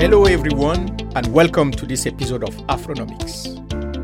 Hello, 0.00 0.24
everyone, 0.24 0.96
and 1.14 1.26
welcome 1.26 1.70
to 1.70 1.84
this 1.84 2.06
episode 2.06 2.42
of 2.42 2.56
Afronomics. 2.68 3.54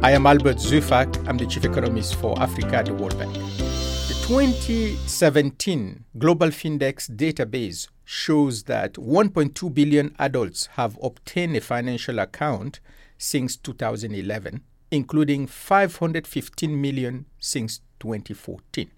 I 0.05 0.11
am 0.11 0.27
Albert 0.27 0.59
Zeufack. 0.59 1.27
I'm 1.27 1.39
the 1.39 1.47
Chief 1.47 1.65
Economist 1.65 2.17
for 2.17 2.39
Africa 2.39 2.77
at 2.77 2.85
the 2.85 2.93
World 2.93 3.19
Bank. 3.19 3.33
The 3.33 4.15
2017 4.29 6.05
Global 6.19 6.49
Findex 6.49 7.09
database 7.09 7.89
shows 8.05 8.65
that 8.65 8.93
1.2 8.93 9.73
billion 9.73 10.15
adults 10.19 10.67
have 10.75 10.99
obtained 11.03 11.57
a 11.57 11.63
financial 11.63 12.19
account 12.19 12.81
since 13.17 13.57
2011, 13.57 14.61
including 14.91 15.47
515 15.47 16.79
million 16.79 17.25
since 17.39 17.81
2014. 18.01 18.91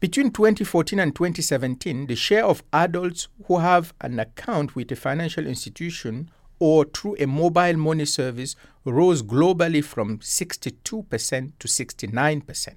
Between 0.00 0.32
2014 0.32 0.98
and 0.98 1.14
2017, 1.14 2.06
the 2.06 2.16
share 2.16 2.44
of 2.44 2.64
adults 2.72 3.28
who 3.44 3.58
have 3.58 3.94
an 4.00 4.18
account 4.18 4.74
with 4.74 4.90
a 4.90 4.96
financial 4.96 5.46
institution 5.46 6.28
or 6.60 6.84
through 6.84 7.16
a 7.18 7.26
mobile 7.26 7.76
money 7.76 8.04
service 8.04 8.54
rose 8.84 9.22
globally 9.22 9.82
from 9.82 10.18
62% 10.18 11.52
to 11.58 11.68
69%. 11.68 12.68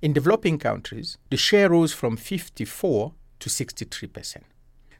In 0.00 0.12
developing 0.12 0.58
countries, 0.58 1.18
the 1.30 1.36
share 1.36 1.68
rose 1.68 1.92
from 1.92 2.16
54 2.16 3.12
to 3.40 3.48
63%. 3.48 4.36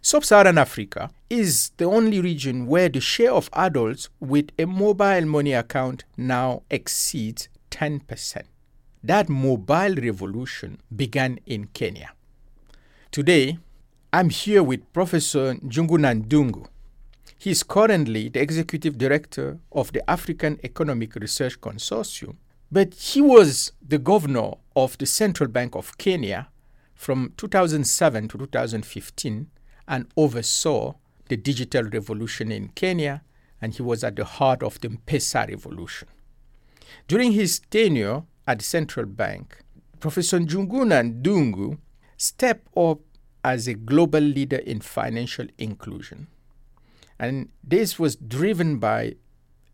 Sub 0.05 0.25
Saharan 0.25 0.59
Africa 0.59 1.11
is 1.31 1.71
the 1.77 1.85
only 1.85 2.21
region 2.21 2.67
where 2.67 2.89
the 2.89 3.01
share 3.01 3.33
of 3.33 3.49
adults 3.53 4.09
with 4.19 4.51
a 4.59 4.67
mobile 4.67 5.25
money 5.27 5.53
account 5.53 6.05
now 6.17 6.63
exceeds 6.71 7.49
10%. 7.71 8.43
That 9.05 9.29
mobile 9.29 9.95
revolution 9.95 10.79
began 10.95 11.39
in 11.47 11.67
Kenya. 11.67 12.13
Today, 13.13 13.59
I'm 14.13 14.31
here 14.31 14.63
with 14.63 14.93
Professor 14.93 15.55
Njuguna 15.55 16.15
Ndungu. 16.15 16.67
He 17.43 17.51
is 17.51 17.65
currently 17.65 18.29
the 18.29 18.41
executive 18.41 18.97
director 18.97 19.59
of 19.73 19.93
the 19.93 20.09
African 20.09 20.61
Economic 20.63 21.17
Research 21.17 21.61
Consortium, 21.61 22.37
but 22.71 22.95
he 22.95 23.21
was 23.21 23.73
the 23.85 23.99
governor 23.99 24.53
of 24.77 24.97
the 24.99 25.07
Central 25.07 25.49
Bank 25.49 25.75
of 25.75 25.99
Kenya 25.99 26.51
from 26.95 27.33
2007 27.37 28.29
to 28.29 28.39
2015 28.39 29.51
and 29.89 30.07
oversaw 30.17 30.95
the 31.27 31.37
digital 31.37 31.83
revolution 31.83 32.53
in 32.53 32.69
Kenya, 32.77 33.23
and 33.61 33.75
he 33.75 33.83
was 33.83 34.05
at 34.05 34.15
the 34.15 34.25
heart 34.25 34.63
of 34.63 34.81
the 34.81 34.91
M-Pesa 34.91 35.49
revolution. 35.49 36.07
During 37.09 37.33
his 37.33 37.59
tenure 37.59 38.23
at 38.47 38.61
the 38.61 38.65
central 38.65 39.07
bank, 39.07 39.65
Professor 39.99 40.39
Njuguna 40.39 41.03
Ndungu 41.21 41.79
stepped 42.17 42.69
up 42.77 43.01
as 43.43 43.67
a 43.67 43.75
global 43.75 44.21
leader 44.21 44.59
in 44.59 44.81
financial 44.81 45.49
inclusion. 45.59 46.29
And 47.23 47.51
this 47.63 48.01
was 48.01 48.17
driven 48.17 48.79
by 48.79 49.15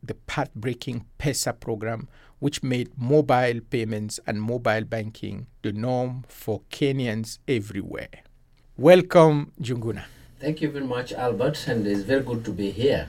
the 0.03 0.13
path 0.13 0.55
breaking 0.55 1.07
PESA 1.19 1.55
program, 1.55 2.07
which 2.41 2.63
made 2.63 2.91
mobile 2.99 3.61
payments 3.71 4.21
and 4.27 4.43
mobile 4.43 4.85
banking 4.85 5.47
the 5.63 5.73
norm 5.73 6.27
for 6.29 6.61
Kenyans 6.71 7.39
everywhere. 7.49 8.11
Welcome, 8.77 9.53
Njuguna. 9.59 10.05
Thank 10.39 10.61
you 10.61 10.71
very 10.71 10.85
much, 10.85 11.15
Albert, 11.15 11.67
and 11.69 11.87
it's 11.87 12.03
very 12.03 12.23
good 12.23 12.45
to 12.45 12.51
be 12.51 12.71
here. 12.71 13.09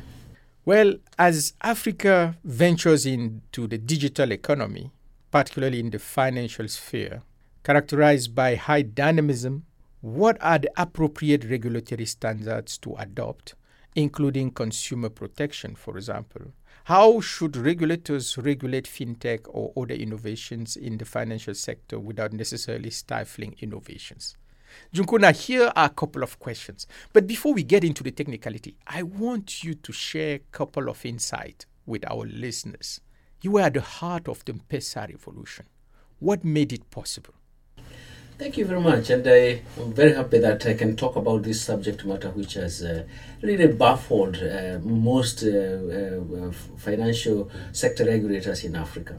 Well, 0.63 0.93
as 1.17 1.53
Africa 1.61 2.37
ventures 2.45 3.05
into 3.05 3.67
the 3.67 3.77
digital 3.77 4.31
economy, 4.31 4.93
particularly 5.31 5.81
in 5.81 5.89
the 5.89 5.99
financial 5.99 6.69
sphere, 6.69 7.23
characterized 7.65 8.33
by 8.33 8.55
high 8.55 8.83
dynamism, 8.83 9.65
what 9.99 10.37
are 10.39 10.59
the 10.59 10.71
appropriate 10.77 11.43
regulatory 11.43 12.05
standards 12.05 12.77
to 12.77 12.95
adopt, 12.95 13.55
including 13.95 14.51
consumer 14.51 15.09
protection, 15.09 15.75
for 15.75 15.97
example? 15.97 16.53
How 16.85 17.21
should 17.21 17.55
regulators 17.55 18.37
regulate 18.37 18.85
fintech 18.85 19.41
or 19.47 19.71
other 19.77 19.93
innovations 19.93 20.75
in 20.75 20.97
the 20.97 21.05
financial 21.05 21.53
sector 21.53 21.99
without 21.99 22.33
necessarily 22.33 22.89
stifling 22.89 23.55
innovations? 23.59 24.35
Njuguna, 24.93 25.35
here 25.35 25.71
are 25.75 25.85
a 25.85 25.89
couple 25.89 26.23
of 26.23 26.39
questions. 26.39 26.87
But 27.13 27.27
before 27.27 27.53
we 27.53 27.63
get 27.63 27.83
into 27.83 28.03
the 28.03 28.11
technicality, 28.11 28.75
I 28.87 29.03
want 29.03 29.63
you 29.63 29.73
to 29.75 29.91
share 29.91 30.35
a 30.35 30.41
couple 30.51 30.89
of 30.89 31.05
insight 31.05 31.65
with 31.85 32.09
our 32.09 32.25
listeners. 32.25 33.01
You 33.41 33.51
were 33.51 33.61
at 33.61 33.73
the 33.73 33.81
heart 33.81 34.27
of 34.27 34.43
the 34.45 34.53
M-Pesa 34.53 35.09
revolution. 35.09 35.65
What 36.19 36.43
made 36.43 36.73
it 36.73 36.89
possible? 36.91 37.33
Thank 38.39 38.55
you 38.55 38.63
very 38.63 38.79
much, 38.79 39.09
and 39.09 39.27
I 39.27 39.61
am 39.77 39.91
very 39.91 40.13
happy 40.13 40.39
that 40.39 40.65
I 40.65 40.73
can 40.73 40.95
talk 40.95 41.17
about 41.17 41.43
this 41.43 41.61
subject 41.61 42.05
matter, 42.05 42.29
which 42.29 42.53
has 42.53 42.81
uh, 42.81 43.03
really 43.41 43.67
baffled 43.67 44.37
uh, 44.37 44.79
most 44.81 45.43
uh, 45.43 45.49
uh 45.49 46.51
financial 46.77 47.51
sector 47.73 48.05
regulators 48.05 48.63
in 48.63 48.77
Africa. 48.77 49.17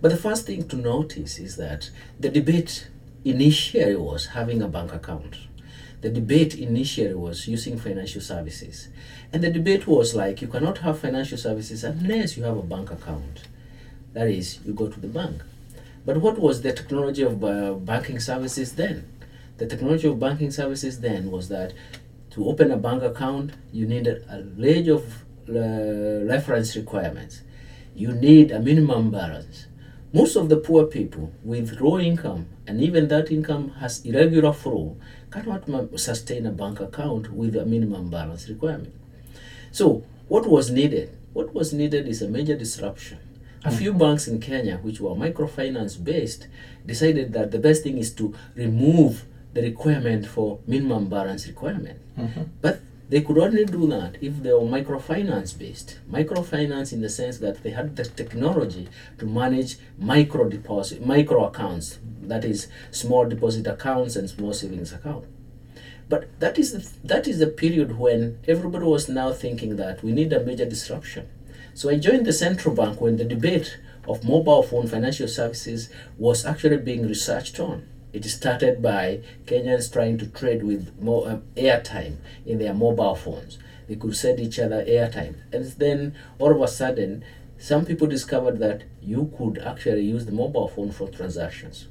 But 0.00 0.12
the 0.12 0.16
first 0.16 0.46
thing 0.46 0.68
to 0.68 0.76
notice 0.76 1.40
is 1.40 1.56
that 1.56 1.90
the 2.20 2.28
debate 2.28 2.86
initially 3.24 3.96
was 3.96 4.26
having 4.26 4.62
a 4.62 4.68
bank 4.68 4.92
account. 4.94 5.38
The 6.00 6.10
debate 6.10 6.54
initially 6.54 7.14
was 7.14 7.48
using 7.48 7.80
financial 7.80 8.20
services. 8.20 8.90
And 9.32 9.42
the 9.42 9.50
debate 9.50 9.88
was 9.88 10.14
like, 10.14 10.40
you 10.40 10.46
cannot 10.46 10.78
have 10.78 11.00
financial 11.00 11.36
services 11.36 11.82
unless 11.82 12.36
you 12.36 12.44
have 12.44 12.58
a 12.58 12.62
bank 12.62 12.92
account. 12.92 13.42
That 14.12 14.28
is, 14.28 14.60
you 14.64 14.72
go 14.72 14.86
to 14.86 15.00
the 15.00 15.08
bank. 15.08 15.42
But 16.04 16.16
what 16.20 16.38
was 16.38 16.62
the 16.62 16.72
technology 16.72 17.22
of 17.22 17.44
uh, 17.44 17.74
banking 17.74 18.18
services 18.18 18.74
then? 18.74 19.08
The 19.58 19.66
technology 19.66 20.08
of 20.08 20.18
banking 20.18 20.50
services 20.50 21.00
then 21.00 21.30
was 21.30 21.48
that 21.48 21.72
to 22.30 22.48
open 22.48 22.72
a 22.72 22.76
bank 22.76 23.02
account, 23.02 23.52
you 23.72 23.86
needed 23.86 24.24
a 24.28 24.42
range 24.60 24.88
of 24.88 25.22
uh, 25.48 26.24
reference 26.24 26.74
requirements. 26.74 27.42
You 27.94 28.12
need 28.12 28.50
a 28.50 28.58
minimum 28.58 29.10
balance. 29.10 29.66
Most 30.12 30.34
of 30.34 30.48
the 30.48 30.56
poor 30.56 30.86
people 30.86 31.32
with 31.44 31.80
low 31.80 31.98
income, 32.00 32.46
and 32.66 32.80
even 32.80 33.08
that 33.08 33.30
income 33.30 33.70
has 33.80 34.04
irregular 34.04 34.52
flow, 34.52 34.96
cannot 35.30 35.68
sustain 36.00 36.46
a 36.46 36.50
bank 36.50 36.80
account 36.80 37.32
with 37.32 37.54
a 37.54 37.64
minimum 37.64 38.10
balance 38.10 38.48
requirement. 38.48 38.94
So, 39.70 40.04
what 40.28 40.46
was 40.46 40.70
needed? 40.70 41.16
What 41.32 41.54
was 41.54 41.72
needed 41.72 42.08
is 42.08 42.22
a 42.22 42.28
major 42.28 42.56
disruption 42.56 43.18
a 43.64 43.70
few 43.70 43.92
banks 43.92 44.26
in 44.26 44.40
Kenya, 44.40 44.78
which 44.78 45.00
were 45.00 45.10
microfinance 45.10 46.02
based, 46.02 46.48
decided 46.84 47.32
that 47.32 47.50
the 47.50 47.58
best 47.58 47.82
thing 47.82 47.98
is 47.98 48.12
to 48.14 48.34
remove 48.54 49.24
the 49.54 49.62
requirement 49.62 50.26
for 50.26 50.58
minimum 50.66 51.08
balance 51.08 51.46
requirement. 51.46 52.00
Mm-hmm. 52.18 52.42
But 52.60 52.80
they 53.08 53.20
could 53.20 53.38
only 53.38 53.64
do 53.64 53.86
that 53.88 54.16
if 54.22 54.42
they 54.42 54.52
were 54.52 54.60
microfinance 54.60 55.56
based. 55.56 55.98
Microfinance 56.10 56.92
in 56.92 57.02
the 57.02 57.10
sense 57.10 57.38
that 57.38 57.62
they 57.62 57.70
had 57.70 57.94
the 57.96 58.04
technology 58.04 58.88
to 59.18 59.26
manage 59.26 59.76
micro 59.98 60.48
deposit, 60.48 61.04
micro 61.04 61.44
accounts, 61.44 61.98
that 62.22 62.44
is 62.44 62.68
small 62.90 63.28
deposit 63.28 63.66
accounts 63.66 64.16
and 64.16 64.30
small 64.30 64.52
savings 64.52 64.92
account. 64.92 65.26
But 66.08 66.40
that 66.40 66.58
is 66.58 66.72
the, 66.72 67.06
that 67.06 67.28
is 67.28 67.38
the 67.38 67.46
period 67.46 67.98
when 67.98 68.38
everybody 68.48 68.84
was 68.84 69.08
now 69.08 69.32
thinking 69.32 69.76
that 69.76 70.02
we 70.02 70.12
need 70.12 70.32
a 70.32 70.44
major 70.44 70.64
disruption 70.64 71.28
so 71.74 71.88
I 71.90 71.98
joined 71.98 72.26
the 72.26 72.32
central 72.32 72.74
bank 72.74 73.00
when 73.00 73.16
the 73.16 73.24
debate 73.24 73.78
of 74.08 74.24
mobile 74.24 74.62
phone 74.62 74.86
financial 74.86 75.28
services 75.28 75.88
was 76.18 76.44
actually 76.44 76.78
being 76.78 77.08
researched 77.08 77.58
on. 77.60 77.86
It 78.12 78.24
started 78.24 78.82
by 78.82 79.20
Kenyans 79.46 79.90
trying 79.90 80.18
to 80.18 80.26
trade 80.26 80.62
with 80.62 81.00
more 81.00 81.30
um, 81.30 81.42
airtime 81.56 82.16
in 82.44 82.58
their 82.58 82.74
mobile 82.74 83.14
phones. 83.14 83.58
They 83.88 83.96
could 83.96 84.16
send 84.16 84.38
each 84.38 84.58
other 84.58 84.84
airtime. 84.84 85.36
And 85.52 85.64
then 85.72 86.14
all 86.38 86.52
of 86.52 86.60
a 86.60 86.68
sudden, 86.68 87.24
some 87.58 87.86
people 87.86 88.06
discovered 88.06 88.58
that 88.58 88.82
you 89.00 89.32
could 89.38 89.58
actually 89.58 90.02
use 90.02 90.26
the 90.26 90.32
mobile 90.32 90.68
phone 90.68 90.92
for 90.92 91.08
transactions. 91.08 91.86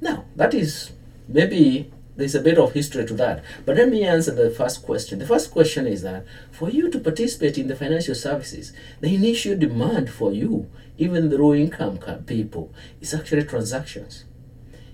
Now, 0.00 0.24
that 0.36 0.52
is 0.52 0.92
maybe 1.26 1.90
there's 2.16 2.34
a 2.34 2.40
bit 2.40 2.58
of 2.58 2.72
history 2.72 3.06
to 3.06 3.14
that. 3.14 3.42
But 3.64 3.76
let 3.76 3.88
me 3.88 4.04
answer 4.04 4.34
the 4.34 4.50
first 4.50 4.82
question. 4.82 5.18
The 5.18 5.26
first 5.26 5.50
question 5.50 5.86
is 5.86 6.02
that 6.02 6.24
for 6.50 6.70
you 6.70 6.90
to 6.90 6.98
participate 6.98 7.58
in 7.58 7.68
the 7.68 7.76
financial 7.76 8.14
services, 8.14 8.72
the 9.00 9.14
initial 9.14 9.56
demand 9.56 10.10
for 10.10 10.32
you, 10.32 10.68
even 10.98 11.30
the 11.30 11.38
low 11.38 11.54
income 11.54 11.98
people, 12.26 12.72
is 13.00 13.14
actually 13.14 13.44
transactions. 13.44 14.24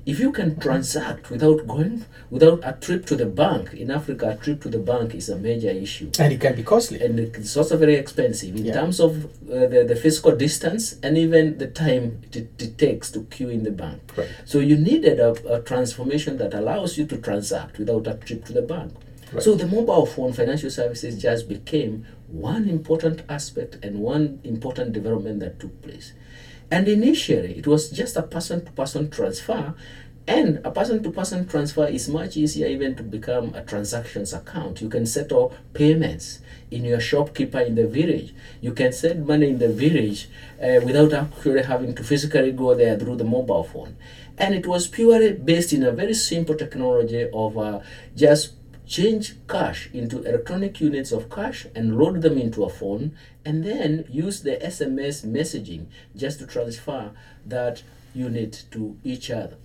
If 0.08 0.18
you 0.20 0.32
can 0.32 0.58
transact 0.58 1.28
without 1.28 1.66
going, 1.66 2.06
without 2.30 2.60
a 2.64 2.72
trip 2.72 3.04
to 3.08 3.14
the 3.14 3.26
bank, 3.26 3.74
in 3.74 3.90
Africa, 3.90 4.30
a 4.30 4.42
trip 4.42 4.62
to 4.62 4.70
the 4.70 4.78
bank 4.78 5.14
is 5.14 5.28
a 5.28 5.36
major 5.36 5.68
issue. 5.68 6.10
And 6.18 6.32
it 6.32 6.40
can 6.40 6.56
be 6.56 6.62
costly. 6.62 7.02
And 7.02 7.20
it's 7.20 7.54
also 7.58 7.76
very 7.76 7.96
expensive 7.96 8.56
in 8.56 8.64
yeah. 8.64 8.72
terms 8.72 9.00
of 9.00 9.26
uh, 9.26 9.66
the, 9.66 9.84
the 9.86 9.94
physical 9.94 10.34
distance 10.34 10.96
and 11.02 11.18
even 11.18 11.58
the 11.58 11.66
time 11.66 12.22
it, 12.32 12.50
it 12.58 12.78
takes 12.78 13.10
to 13.10 13.24
queue 13.24 13.50
in 13.50 13.64
the 13.64 13.70
bank. 13.70 14.00
Right. 14.16 14.30
So 14.46 14.60
you 14.60 14.78
needed 14.78 15.20
a, 15.20 15.32
a 15.56 15.60
transformation 15.60 16.38
that 16.38 16.54
allows 16.54 16.96
you 16.96 17.04
to 17.04 17.18
transact 17.18 17.78
without 17.78 18.06
a 18.06 18.14
trip 18.14 18.46
to 18.46 18.54
the 18.54 18.62
bank. 18.62 18.94
Right. 19.30 19.42
So 19.42 19.54
the 19.56 19.66
mobile 19.66 20.06
phone 20.06 20.32
financial 20.32 20.70
services 20.70 21.20
just 21.20 21.50
became 21.50 22.06
one 22.28 22.66
important 22.66 23.24
aspect 23.28 23.76
and 23.82 23.98
one 23.98 24.40
important 24.42 24.94
development 24.94 25.40
that 25.40 25.60
took 25.60 25.82
place. 25.82 26.14
And 26.70 26.86
initially, 26.88 27.56
it 27.58 27.66
was 27.66 27.90
just 27.90 28.16
a 28.16 28.22
person 28.22 28.64
to 28.64 28.72
person 28.72 29.10
transfer 29.10 29.74
And 30.28 30.60
a 30.64 30.70
person 30.70 31.02
to 31.02 31.10
person 31.10 31.46
transfer 31.48 31.86
is 31.88 32.08
much 32.08 32.36
easier 32.36 32.68
even 32.68 32.94
to 32.96 33.02
become 33.02 33.54
a 33.54 33.62
transactions 33.62 34.32
account. 34.34 34.80
You 34.80 34.88
can 34.88 35.06
settle 35.06 35.54
payments 35.74 36.40
in 36.70 36.84
your 36.84 37.00
shopkeeper 37.00 37.60
in 37.60 37.74
the 37.76 37.86
village. 37.86 38.34
You 38.60 38.72
can 38.72 38.92
send 38.92 39.26
money 39.26 39.48
in 39.48 39.58
the 39.58 39.70
village 39.70 40.28
uh, 40.62 40.80
without 40.84 41.12
actually 41.14 41.62
having 41.64 41.94
to 41.96 42.04
physically 42.04 42.52
go 42.52 42.74
there 42.74 42.98
through 42.98 43.16
the 43.16 43.24
mobile 43.24 43.64
phone. 43.64 43.96
And 44.38 44.54
it 44.54 44.66
was 44.66 44.86
purely 44.86 45.32
based 45.32 45.72
in 45.72 45.82
a 45.82 45.92
very 45.92 46.14
simple 46.14 46.54
technology 46.54 47.26
of 47.32 47.58
uh, 47.58 47.80
just 48.14 48.57
change 48.88 49.34
cash 49.46 49.90
into 49.92 50.22
electronic 50.22 50.80
units 50.80 51.12
of 51.12 51.30
cash 51.30 51.66
and 51.74 51.98
load 51.98 52.22
them 52.22 52.38
into 52.38 52.64
a 52.64 52.70
phone 52.70 53.14
and 53.44 53.62
then 53.62 54.06
use 54.08 54.40
the 54.40 54.56
SMS 54.56 55.24
messaging 55.24 55.86
just 56.16 56.38
to 56.38 56.46
transfer 56.46 57.10
that 57.44 57.82
unit 58.14 58.64
to 58.70 58.96
each 59.04 59.30
other. 59.30 59.56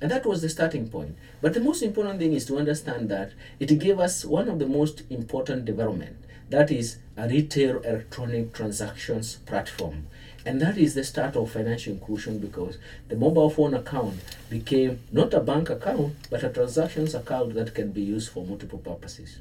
And 0.00 0.10
that 0.10 0.26
was 0.26 0.42
the 0.42 0.48
starting 0.48 0.88
point. 0.88 1.16
But 1.40 1.54
the 1.54 1.60
most 1.60 1.80
important 1.80 2.18
thing 2.18 2.32
is 2.32 2.44
to 2.46 2.58
understand 2.58 3.08
that 3.08 3.32
it 3.60 3.78
gave 3.78 4.00
us 4.00 4.24
one 4.24 4.48
of 4.48 4.58
the 4.58 4.66
most 4.66 5.04
important 5.08 5.64
development. 5.64 6.16
That 6.50 6.72
is 6.72 6.96
a 7.16 7.28
retail 7.28 7.78
electronic 7.82 8.52
transactions 8.52 9.36
platform. 9.46 10.08
And 10.44 10.60
that 10.60 10.76
is 10.76 10.94
the 10.94 11.04
start 11.04 11.36
of 11.36 11.50
financial 11.50 11.92
inclusion 11.92 12.38
because 12.38 12.78
the 13.08 13.16
mobile 13.16 13.50
phone 13.50 13.74
account 13.74 14.14
became 14.50 15.00
not 15.12 15.32
a 15.34 15.40
bank 15.40 15.70
account, 15.70 16.14
but 16.30 16.42
a 16.42 16.48
transactions 16.48 17.14
account 17.14 17.54
that 17.54 17.74
can 17.74 17.92
be 17.92 18.02
used 18.02 18.30
for 18.30 18.44
multiple 18.44 18.78
purposes. 18.78 19.38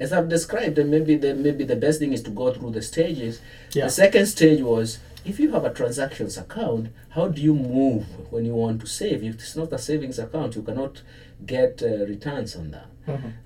As 0.00 0.12
I've 0.12 0.28
described, 0.28 0.78
and 0.78 0.90
maybe 0.90 1.16
the 1.16 1.34
maybe 1.34 1.64
the 1.64 1.76
best 1.76 2.00
thing 2.00 2.12
is 2.12 2.22
to 2.22 2.30
go 2.30 2.52
through 2.52 2.72
the 2.72 2.82
stages. 2.82 3.40
Yeah. 3.72 3.84
The 3.84 3.90
second 3.90 4.26
stage 4.26 4.62
was 4.62 4.98
if 5.24 5.38
you 5.38 5.52
have 5.52 5.64
a 5.64 5.72
transactions 5.72 6.36
account, 6.36 6.88
how 7.10 7.28
do 7.28 7.40
you 7.40 7.54
move 7.54 8.04
when 8.32 8.44
you 8.44 8.54
want 8.54 8.80
to 8.80 8.86
save? 8.86 9.22
If 9.22 9.34
it's 9.34 9.56
not 9.56 9.72
a 9.72 9.78
savings 9.78 10.18
account, 10.18 10.56
you 10.56 10.62
cannot 10.62 11.02
get 11.44 11.82
uh, 11.82 12.06
returns 12.06 12.56
on 12.56 12.70
that. 12.72 12.86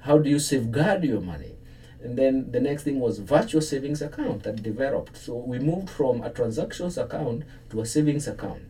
How 0.01 0.19
do 0.19 0.31
you 0.31 0.39
safeguard 0.39 1.05
your 1.05 1.21
money? 1.21 1.58
And 2.03 2.17
then 2.17 2.53
the 2.53 2.61
next 2.61 2.85
thing 2.85 3.01
was 3.01 3.19
virtual 3.19 3.61
savings 3.61 4.03
account 4.03 4.45
that 4.45 4.63
developed. 4.63 5.17
So 5.17 5.35
we 5.35 5.59
moved 5.59 5.91
from 5.91 6.23
a 6.23 6.31
transactions 6.31 6.97
account 6.97 7.43
to 7.71 7.81
a 7.81 7.87
savings 7.87 8.29
account. 8.29 8.63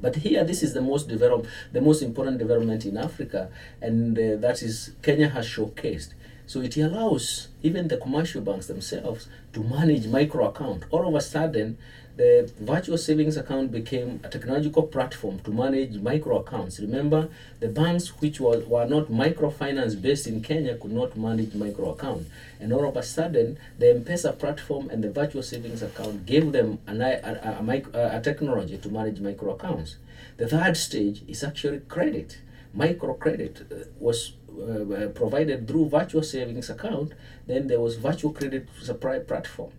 But 0.00 0.16
here, 0.16 0.44
this 0.44 0.62
is 0.62 0.74
the 0.74 0.80
most 0.80 1.08
developed, 1.08 1.48
the 1.72 1.80
most 1.80 2.02
important 2.02 2.38
development 2.38 2.86
in 2.86 2.96
Africa, 2.96 3.50
and 3.82 4.16
uh, 4.16 4.36
that 4.36 4.62
is 4.62 4.92
Kenya 5.02 5.28
has 5.30 5.46
showcased. 5.46 6.14
So 6.46 6.60
it 6.60 6.76
allows 6.78 7.48
even 7.62 7.88
the 7.88 7.98
commercial 7.98 8.40
banks 8.40 8.68
themselves 8.68 9.28
to 9.52 9.62
manage 9.62 10.06
micro 10.06 10.48
account. 10.48 10.84
All 10.90 11.06
of 11.06 11.14
a 11.14 11.20
sudden, 11.20 11.76
the 12.18 12.50
virtual 12.58 12.98
savings 12.98 13.36
account 13.36 13.70
became 13.70 14.20
a 14.24 14.28
technological 14.28 14.82
platform 14.82 15.38
to 15.44 15.52
manage 15.52 15.94
micro 15.98 16.40
accounts. 16.40 16.80
Remember, 16.80 17.28
the 17.60 17.68
banks 17.68 18.08
which 18.20 18.40
were, 18.40 18.58
were 18.66 18.86
not 18.86 19.06
microfinance 19.06 20.02
based 20.02 20.26
in 20.26 20.42
Kenya 20.42 20.76
could 20.76 20.90
not 20.90 21.16
manage 21.16 21.54
micro 21.54 21.92
account. 21.92 22.26
And 22.58 22.72
all 22.72 22.88
of 22.88 22.96
a 22.96 23.04
sudden, 23.04 23.56
the 23.78 23.90
M-Pesa 23.90 24.36
platform 24.36 24.90
and 24.90 25.04
the 25.04 25.12
virtual 25.12 25.44
savings 25.44 25.80
account 25.80 26.26
gave 26.26 26.50
them 26.50 26.80
an, 26.88 27.02
a, 27.02 27.20
a, 27.22 27.62
a, 27.94 28.18
a 28.18 28.20
technology 28.20 28.78
to 28.78 28.88
manage 28.88 29.20
micro 29.20 29.54
accounts. 29.54 29.96
The 30.38 30.48
third 30.48 30.76
stage 30.76 31.22
is 31.28 31.44
actually 31.44 31.80
credit. 31.88 32.38
Microcredit 32.76 33.70
uh, 33.70 33.84
was 34.00 34.32
uh, 34.58 34.62
uh, 34.62 35.08
provided 35.10 35.68
through 35.68 35.88
virtual 35.88 36.24
savings 36.24 36.68
account. 36.68 37.12
Then 37.46 37.68
there 37.68 37.78
was 37.78 37.94
virtual 37.94 38.32
credit 38.32 38.66
supply 38.82 39.20
platform. 39.20 39.70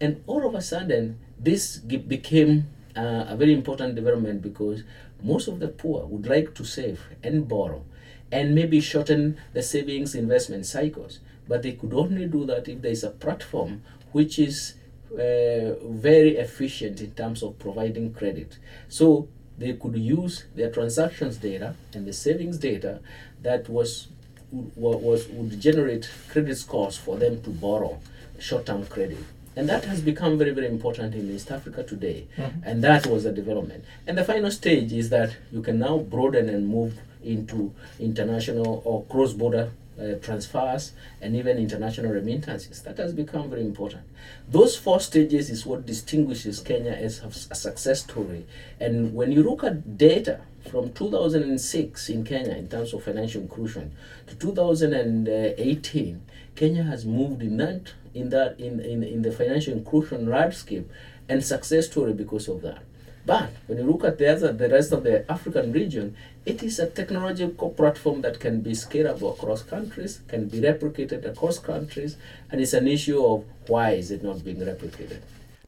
And 0.00 0.22
all 0.28 0.46
of 0.46 0.54
a 0.54 0.62
sudden, 0.62 1.18
this 1.40 1.76
became 1.78 2.68
uh, 2.96 3.26
a 3.28 3.36
very 3.36 3.52
important 3.52 3.94
development 3.94 4.42
because 4.42 4.82
most 5.22 5.48
of 5.48 5.60
the 5.60 5.68
poor 5.68 6.06
would 6.06 6.26
like 6.26 6.54
to 6.54 6.64
save 6.64 7.00
and 7.22 7.48
borrow 7.48 7.84
and 8.30 8.54
maybe 8.54 8.80
shorten 8.80 9.38
the 9.52 9.62
savings 9.62 10.14
investment 10.14 10.66
cycles. 10.66 11.20
But 11.46 11.62
they 11.62 11.72
could 11.72 11.94
only 11.94 12.26
do 12.26 12.44
that 12.46 12.68
if 12.68 12.82
there 12.82 12.90
is 12.90 13.04
a 13.04 13.10
platform 13.10 13.82
which 14.12 14.38
is 14.38 14.74
uh, 15.12 15.74
very 15.84 16.36
efficient 16.36 17.00
in 17.00 17.12
terms 17.12 17.42
of 17.42 17.58
providing 17.58 18.12
credit. 18.12 18.58
So 18.88 19.28
they 19.56 19.72
could 19.72 19.96
use 19.96 20.44
their 20.54 20.70
transactions 20.70 21.38
data 21.38 21.74
and 21.94 22.06
the 22.06 22.12
savings 22.12 22.58
data 22.58 23.00
that 23.42 23.68
was 23.68 24.08
was 24.50 25.28
would 25.28 25.60
generate 25.60 26.08
credit 26.30 26.56
scores 26.56 26.96
for 26.96 27.16
them 27.16 27.42
to 27.42 27.50
borrow 27.50 28.00
short-term 28.38 28.86
credit 28.86 29.18
and 29.58 29.68
that 29.68 29.84
has 29.86 30.00
become 30.00 30.38
very 30.38 30.52
very 30.52 30.68
important 30.68 31.16
in 31.16 31.28
east 31.34 31.50
africa 31.50 31.82
today. 31.82 32.18
And 32.64 32.82
that 32.84 33.06
was 33.06 33.24
a 33.24 33.32
development. 33.32 33.84
And 34.06 34.16
the 34.16 34.24
final 34.24 34.52
stage 34.52 34.92
is 34.92 35.10
that 35.10 35.36
you 35.50 35.62
can 35.62 35.80
now 35.80 35.98
broaden 35.98 36.48
and 36.48 36.68
move 36.68 36.92
into 37.24 37.74
international 37.98 38.82
or 38.84 39.04
cross-border 39.12 39.72
uh, 40.00 40.14
transfers 40.22 40.92
and 41.20 41.34
even 41.34 41.58
international 41.58 42.12
remittances. 42.12 42.82
That 42.82 42.98
has 42.98 43.12
become 43.12 43.50
very 43.50 43.62
important. 43.62 44.02
Those 44.48 44.76
four 44.76 45.00
stages 45.00 45.50
is 45.50 45.66
what 45.66 45.86
distinguishes 45.86 46.60
kenya 46.60 46.92
as 46.92 47.20
a 47.20 47.30
a 47.54 47.56
success 47.56 48.04
story. 48.04 48.46
And 48.78 49.12
when 49.18 49.32
you 49.32 49.42
look 49.42 49.64
at 49.64 49.98
data 49.98 50.36
from 50.70 50.92
2006 50.92 52.08
in 52.10 52.24
Kenya 52.24 52.54
in 52.62 52.68
terms 52.68 52.92
of 52.94 53.02
financial 53.02 53.40
inclusion 53.40 53.90
to 54.28 54.34
2018, 54.36 56.22
Kenya 56.54 56.82
has 56.84 57.04
moved 57.04 57.42
in 57.42 57.56
that 57.56 57.92
in 58.14 58.30
that 58.30 58.58
in, 58.60 58.80
in, 58.80 59.02
in 59.02 59.22
the 59.22 59.32
financial 59.32 59.72
inclusion 59.72 60.28
landscape 60.28 60.90
and 61.28 61.44
success 61.44 61.86
story 61.86 62.12
because 62.12 62.48
of 62.48 62.62
that. 62.62 62.82
But 63.26 63.50
when 63.66 63.78
you 63.78 63.84
look 63.84 64.04
at 64.04 64.16
the 64.18 64.32
other 64.32 64.52
the 64.52 64.68
rest 64.70 64.90
of 64.92 65.02
the 65.02 65.30
African 65.30 65.72
region, 65.72 66.16
it 66.46 66.62
is 66.62 66.78
a 66.78 66.86
technological 66.86 67.70
platform 67.70 68.22
that 68.22 68.40
can 68.40 68.62
be 68.62 68.72
scalable 68.72 69.34
across 69.36 69.62
countries, 69.62 70.20
can 70.28 70.48
be 70.48 70.60
replicated 70.60 71.26
across 71.28 71.58
countries, 71.58 72.16
and 72.50 72.60
it's 72.60 72.72
an 72.72 72.88
issue 72.88 73.22
of 73.22 73.44
why 73.66 73.90
is 73.90 74.10
it 74.10 74.24
not 74.24 74.42
being 74.42 74.56
replicated. 74.56 75.20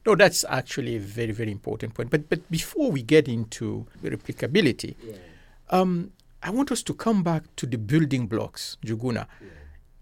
No, 0.07 0.15
that's 0.15 0.45
actually 0.49 0.97
a 0.97 1.01
very, 1.01 1.33
very 1.33 1.51
important 1.53 1.93
point. 1.93 2.09
But 2.11 2.31
but 2.31 2.51
before 2.51 2.91
we 2.91 3.03
get 3.03 3.29
into 3.29 3.87
replicability, 4.03 4.95
um, 5.69 6.13
I 6.43 6.49
want 6.51 6.73
us 6.73 6.83
to 6.85 6.95
come 6.95 7.23
back 7.23 7.43
to 7.57 7.67
the 7.67 7.77
building 7.77 8.27
blocks, 8.27 8.79
Njuguna. 8.83 9.27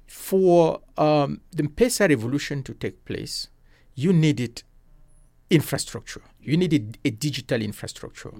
For 0.08 0.80
um, 0.96 1.42
the 1.52 1.62
M-Pesa 1.64 2.08
revolution 2.08 2.62
to 2.64 2.74
take 2.74 3.04
place, 3.04 3.48
you 3.94 4.12
needed 4.12 4.62
infrastructure. 5.50 6.22
You 6.40 6.56
needed 6.56 6.98
a 7.04 7.10
digital 7.10 7.60
infrastructure. 7.62 8.32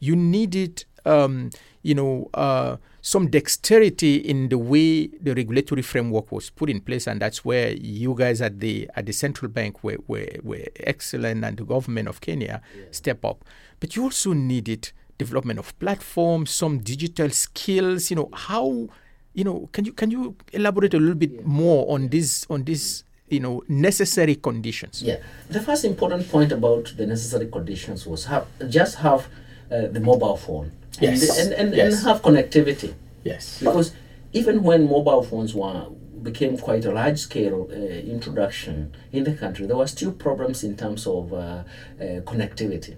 You 0.00 0.16
needed, 0.16 0.84
um, 1.04 1.50
you 1.82 1.94
know, 1.94 2.28
uh, 2.34 2.76
some 3.00 3.28
dexterity 3.28 4.16
in 4.16 4.48
the 4.48 4.58
way 4.58 5.08
the 5.08 5.34
regulatory 5.34 5.82
framework 5.82 6.30
was 6.30 6.50
put 6.50 6.70
in 6.70 6.80
place, 6.80 7.06
and 7.06 7.20
that's 7.20 7.44
where 7.44 7.72
you 7.72 8.14
guys 8.16 8.40
at 8.40 8.60
the 8.60 8.88
at 8.94 9.06
the 9.06 9.12
central 9.12 9.50
bank 9.50 9.82
were 9.82 9.98
were, 10.06 10.28
were 10.42 10.66
excellent, 10.76 11.44
and 11.44 11.56
the 11.56 11.64
government 11.64 12.08
of 12.08 12.20
Kenya 12.20 12.62
step 12.90 13.24
up. 13.24 13.44
But 13.80 13.96
you 13.96 14.04
also 14.04 14.32
needed 14.32 14.92
development 15.18 15.58
of 15.58 15.76
platforms, 15.78 16.50
some 16.50 16.78
digital 16.78 17.30
skills. 17.30 18.10
You 18.10 18.16
know 18.16 18.30
how, 18.32 18.88
you 19.34 19.44
know, 19.44 19.68
can 19.72 19.84
you 19.84 19.92
can 19.92 20.10
you 20.10 20.36
elaborate 20.52 20.94
a 20.94 20.98
little 20.98 21.14
bit 21.14 21.46
more 21.46 21.92
on 21.92 22.08
this 22.08 22.46
on 22.50 22.64
this 22.64 23.04
you 23.28 23.40
know 23.40 23.62
necessary 23.68 24.34
conditions? 24.36 25.02
Yeah, 25.02 25.16
the 25.48 25.60
first 25.60 25.84
important 25.84 26.28
point 26.30 26.52
about 26.52 26.92
the 26.96 27.06
necessary 27.06 27.46
conditions 27.46 28.06
was 28.06 28.26
have 28.26 28.46
just 28.68 28.96
have 28.96 29.26
uh, 29.70 29.86
the 29.88 30.00
mobile 30.00 30.36
phone 30.36 30.72
Yes. 31.00 31.38
and, 31.38 31.52
and, 31.52 31.68
and, 31.68 31.74
Yes. 31.76 31.94
and 31.98 32.06
have 32.08 32.22
connectivity 32.22 32.94
Yes. 33.24 33.58
because 33.60 33.92
even 34.34 34.62
when 34.62 34.88
mobile 34.88 35.22
phones 35.22 35.54
were 35.54 35.86
became 36.22 36.56
quite 36.56 36.84
a 36.84 36.92
large 36.92 37.18
scale 37.18 37.68
uh, 37.72 37.74
introduction 37.74 38.94
in 39.10 39.24
the 39.24 39.32
country, 39.34 39.66
there 39.66 39.76
were 39.76 39.88
still 39.88 40.12
problems 40.12 40.62
in 40.62 40.76
terms 40.76 41.04
of 41.06 41.32
uh, 41.32 41.36
uh, 41.36 41.64
connectivity. 42.24 42.94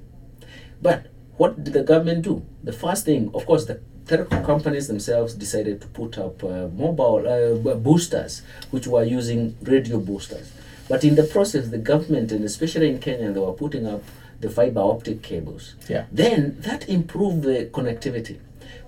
But 0.82 1.06
what 1.38 1.64
did 1.64 1.72
the 1.72 1.82
government 1.82 2.22
do? 2.22 2.44
The 2.62 2.72
first 2.72 3.06
thing, 3.06 3.30
of 3.32 3.46
course, 3.46 3.64
the 3.64 3.80
telecom 4.06 4.44
companies 4.44 4.86
themselves 4.88 5.34
decided 5.34 5.80
to 5.80 5.86
put 5.88 6.18
up 6.18 6.42
uh, 6.44 6.68
mobile 6.68 7.26
uh, 7.26 7.74
boosters, 7.74 8.42
which 8.70 8.86
were 8.86 9.04
using 9.04 9.56
radio 9.62 9.98
boosters. 9.98 10.52
But 10.88 11.04
in 11.04 11.14
the 11.14 11.24
process, 11.24 11.68
the 11.68 11.78
government, 11.78 12.30
and 12.30 12.44
especially 12.44 12.90
in 12.90 12.98
Kenya, 12.98 13.32
they 13.32 13.40
were 13.40 13.52
putting 13.52 13.86
up 13.86 14.02
the 14.40 14.50
fiber 14.50 14.80
optic 14.80 15.22
cables. 15.22 15.74
Yeah. 15.88 16.04
Then 16.12 16.56
that 16.60 16.88
improved 16.88 17.42
the 17.42 17.70
connectivity. 17.72 18.38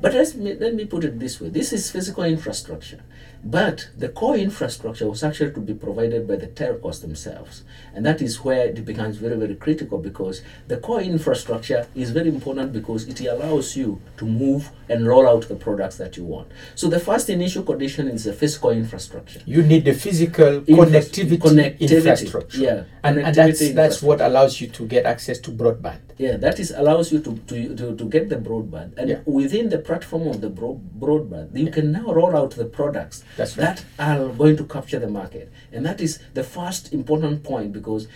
But 0.01 0.13
let's 0.13 0.35
me, 0.35 0.55
let 0.55 0.75
me 0.75 0.85
put 0.85 1.05
it 1.05 1.19
this 1.19 1.41
way: 1.41 1.49
this 1.49 1.73
is 1.73 1.91
physical 1.91 2.25
infrastructure. 2.25 3.01
But 3.45 3.89
the 3.97 4.09
core 4.09 4.37
infrastructure 4.37 5.09
was 5.09 5.23
actually 5.23 5.53
to 5.53 5.61
be 5.61 5.75
provided 5.75 6.27
by 6.27 6.37
the 6.37 6.49
telcos 6.49 7.01
themselves. 7.01 7.63
And 7.95 8.05
that 8.05 8.21
is 8.21 8.43
where 8.45 8.67
it 8.67 8.85
becomes 8.85 9.17
very, 9.19 9.37
very 9.37 9.55
critical 9.55 9.99
because 9.99 10.43
the 10.69 10.77
core 10.79 11.01
infrastructure 11.01 11.87
is 11.95 12.11
very 12.11 12.29
important 12.29 12.73
because 12.73 13.07
it 13.07 13.21
allows 13.21 13.77
you 13.77 14.01
to 14.19 14.25
move 14.25 14.71
and 14.89 15.07
roll 15.07 15.29
out 15.29 15.49
the 15.49 15.55
products 15.55 15.97
that 15.99 16.17
you 16.17 16.25
want. 16.25 16.49
So 16.75 16.89
the 16.89 17.01
first 17.01 17.29
initial 17.31 17.63
condition 17.63 18.09
is 18.09 18.25
the 18.25 18.33
physical 18.33 18.71
infrastructure. 18.71 19.41
You 19.47 19.63
need 19.63 19.85
the 19.85 19.95
physical 19.95 20.61
connectivity, 20.63 21.39
connectivity, 21.39 21.91
infrastructure. 21.91 22.59
yeah, 22.59 22.85
And, 23.03 23.19
and 23.19 23.35
that's, 23.35 23.73
that's 23.73 24.03
what 24.03 24.21
allows 24.21 24.61
you 24.61 24.69
to 24.69 24.87
get 24.87 25.07
access 25.07 25.39
to 25.41 25.51
broadband. 25.51 26.01
Yeah, 26.19 26.37
that 26.39 26.59
is 26.59 26.71
allows 26.71 27.13
you 27.13 27.21
to, 27.21 27.37
to, 27.37 27.77
to, 27.77 27.97
to 27.97 28.05
get 28.09 28.29
the 28.29 28.37
broadband. 28.37 28.97
And 28.97 29.11
Yeah. 29.11 29.19
within 29.27 29.69
the 29.69 29.79
platform 29.79 30.27
of 30.29 30.41
the 30.41 30.49
bro- 30.49 30.81
broadband, 30.99 31.57
you 31.57 31.71
can 31.71 31.93
now 31.93 32.13
roll 32.13 32.35
out 32.37 32.53
the 32.53 32.65
products 32.65 33.23
That's 33.37 33.57
right. 33.57 33.77
that 33.77 33.85
are 33.99 34.29
going 34.29 34.57
to 34.57 34.65
capture 34.65 34.99
the 34.99 35.09
market. 35.09 35.53
And 35.73 35.85
that 35.87 36.01
is 36.01 36.19
the 36.35 36.45
first 36.45 36.93
important 36.93 37.43
point 37.43 37.73
because 37.73 38.09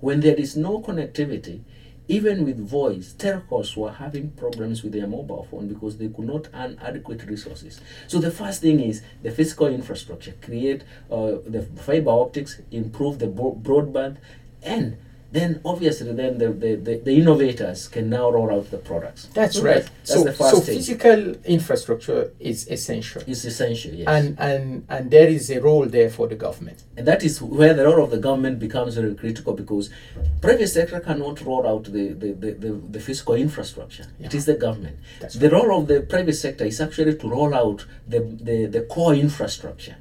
when 0.00 0.20
there 0.20 0.34
is 0.34 0.56
no 0.56 0.80
connectivity, 0.80 1.62
even 2.08 2.44
with 2.44 2.58
voice, 2.58 3.14
telcos 3.18 3.76
were 3.76 3.90
having 3.90 4.30
problems 4.30 4.82
with 4.82 4.92
their 4.92 5.08
mobile 5.08 5.46
phone 5.50 5.66
because 5.66 5.98
they 5.98 6.08
could 6.08 6.26
not 6.26 6.48
earn 6.54 6.78
adequate 6.80 7.24
resources. 7.24 7.80
So 8.06 8.18
the 8.20 8.30
first 8.30 8.62
thing 8.62 8.78
is 8.80 9.02
the 9.22 9.30
physical 9.32 9.66
infrastructure, 9.66 10.34
create 10.40 10.82
uh, 11.10 11.38
the 11.44 11.68
fiber 11.76 12.10
optics, 12.10 12.60
improve 12.70 13.18
the 13.18 13.26
bro- 13.26 13.58
broadband, 13.60 14.18
and 14.62 14.98
then 15.32 15.60
obviously 15.64 16.12
then 16.12 16.38
the, 16.38 16.48
the, 16.50 16.76
the, 16.76 16.98
the 16.98 17.14
innovators 17.20 17.88
can 17.88 18.08
now 18.08 18.30
roll 18.30 18.50
out 18.50 18.70
the 18.70 18.78
products. 18.78 19.26
That's 19.34 19.56
So 19.56 19.62
right. 19.64 19.82
That's 19.84 20.12
so 20.14 20.24
the 20.24 20.32
first 20.32 20.54
so 20.54 20.60
thing. 20.60 20.76
physical 20.76 21.34
infrastructure 21.44 22.32
is 22.38 22.68
essential. 22.70 23.22
It's 23.26 23.44
essential, 23.44 23.92
yes. 23.92 24.06
And, 24.08 24.38
and, 24.38 24.86
and 24.88 25.10
there 25.10 25.26
is 25.28 25.50
a 25.50 25.60
role 25.60 25.84
there 25.86 26.10
for 26.10 26.26
the 26.28 26.36
government. 26.36 26.84
And 26.96 27.06
that 27.06 27.22
is 27.24 27.42
where 27.42 27.74
the 27.74 27.84
role 27.84 28.02
of 28.04 28.10
the 28.10 28.18
government 28.18 28.58
becomes 28.60 28.94
very 28.94 29.14
critical 29.14 29.52
because 29.52 29.90
private 30.40 30.68
sector 30.68 31.00
cannot 31.00 31.40
roll 31.42 31.66
out 31.66 31.84
the, 31.84 32.08
the, 32.12 32.32
the, 32.32 32.50
the, 32.52 32.72
the 32.90 33.00
physical 33.00 33.34
infrastructure. 33.34 34.04
It 34.20 34.32
Yeah. 34.32 34.38
is 34.38 34.46
the 34.46 34.54
government. 34.54 34.96
That's 35.20 35.34
the 35.34 35.50
role 35.50 35.76
of 35.80 35.88
the 35.88 36.00
private 36.02 36.34
sector 36.34 36.64
is 36.64 36.80
actually 36.80 37.16
to 37.16 37.28
roll 37.28 37.52
out 37.54 37.84
the, 38.06 38.20
the, 38.20 38.66
the 38.66 38.82
core 38.82 39.14
infrastructure. 39.14 39.96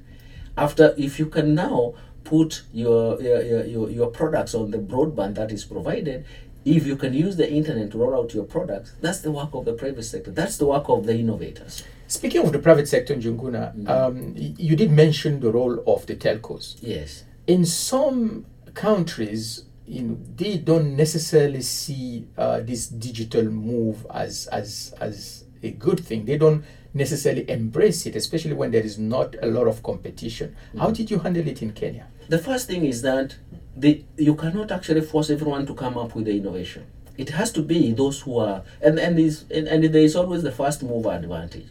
After, 0.58 0.94
if 0.98 1.20
you 1.20 1.26
can 1.26 1.54
now 1.56 1.96
put 2.26 2.64
your, 2.74 3.22
your, 3.22 3.66
your, 3.66 3.90
your, 3.90 4.08
products 4.08 4.54
on 4.54 4.72
the 4.72 4.78
broadband 4.78 5.36
that 5.36 5.52
is 5.52 5.64
provided, 5.64 6.26
if 6.66 6.86
you 6.86 6.96
can 6.98 7.14
use 7.14 7.38
the 7.38 7.50
internet 7.50 7.92
to 7.92 7.98
roll 8.00 8.16
out 8.16 8.34
your 8.34 8.44
products, 8.44 8.94
that's 9.00 9.20
the 9.20 9.32
work 9.32 9.54
of 9.54 9.64
the 9.66 9.74
private 9.74 10.04
sector. 10.04 10.32
That's 10.32 10.58
the 10.58 10.66
work 10.66 10.90
of 10.90 11.06
the 11.06 11.16
innovators. 11.18 11.84
Speaking 12.08 12.42
of 12.42 12.52
the 12.52 12.60
private 12.60 12.88
sector, 12.88 13.16
Njuguna, 13.16 13.76
Mm. 13.76 13.90
um, 13.90 14.34
you 14.36 14.76
did 14.76 14.92
mention 14.92 15.40
the 15.40 15.52
role 15.52 15.84
of 15.88 16.06
the 16.08 16.16
telcos. 16.16 16.76
Yes. 16.82 17.24
In 17.48 17.66
some 17.66 18.46
countries, 18.74 19.64
you 19.88 20.02
know, 20.02 20.18
they 20.36 20.58
don't 20.58 20.96
necessarily 20.96 21.62
see 21.62 22.26
uh, 22.38 22.60
this 22.62 22.88
digital 22.88 23.44
move 23.46 24.06
as, 24.12 24.48
as, 24.48 24.94
as 25.00 25.46
a 25.62 25.72
good 25.72 26.00
thing. 26.00 26.26
They 26.26 26.38
don't 26.38 26.64
necessarily 26.96 27.48
embrace 27.50 28.06
it, 28.08 28.16
especially 28.16 28.54
when 28.54 28.72
there 28.72 28.82
is 28.82 28.98
not 28.98 29.36
a 29.44 29.48
lot 29.48 29.68
of 29.68 29.84
competition. 29.84 30.56
How 30.78 30.86
mm-hmm. 30.86 30.94
did 30.94 31.12
you 31.12 31.20
handle 31.20 31.48
it 31.48 31.62
in 31.62 31.74
Kenya? 31.74 32.08
The 32.30 32.40
first 32.40 32.68
thing 32.68 32.86
is 32.86 33.04
that 33.04 33.36
the, 33.76 34.04
you 34.18 34.34
cannot 34.34 34.72
actually 34.72 35.02
force 35.02 35.30
everyone 35.30 35.68
to 35.68 35.76
come 35.76 35.98
up 35.98 36.16
with 36.16 36.26
the 36.26 36.36
innovation. 36.36 36.88
It 37.18 37.30
has 37.30 37.52
to 37.52 37.62
be 37.62 37.92
those 37.92 38.22
who 38.22 38.40
are, 38.40 38.64
and, 38.82 38.98
and, 38.98 39.20
is, 39.20 39.44
and, 39.52 39.68
and 39.68 39.84
there 39.84 40.02
is 40.02 40.16
always 40.16 40.42
the 40.42 40.52
first 40.52 40.84
mover 40.84 41.12
advantage. 41.12 41.68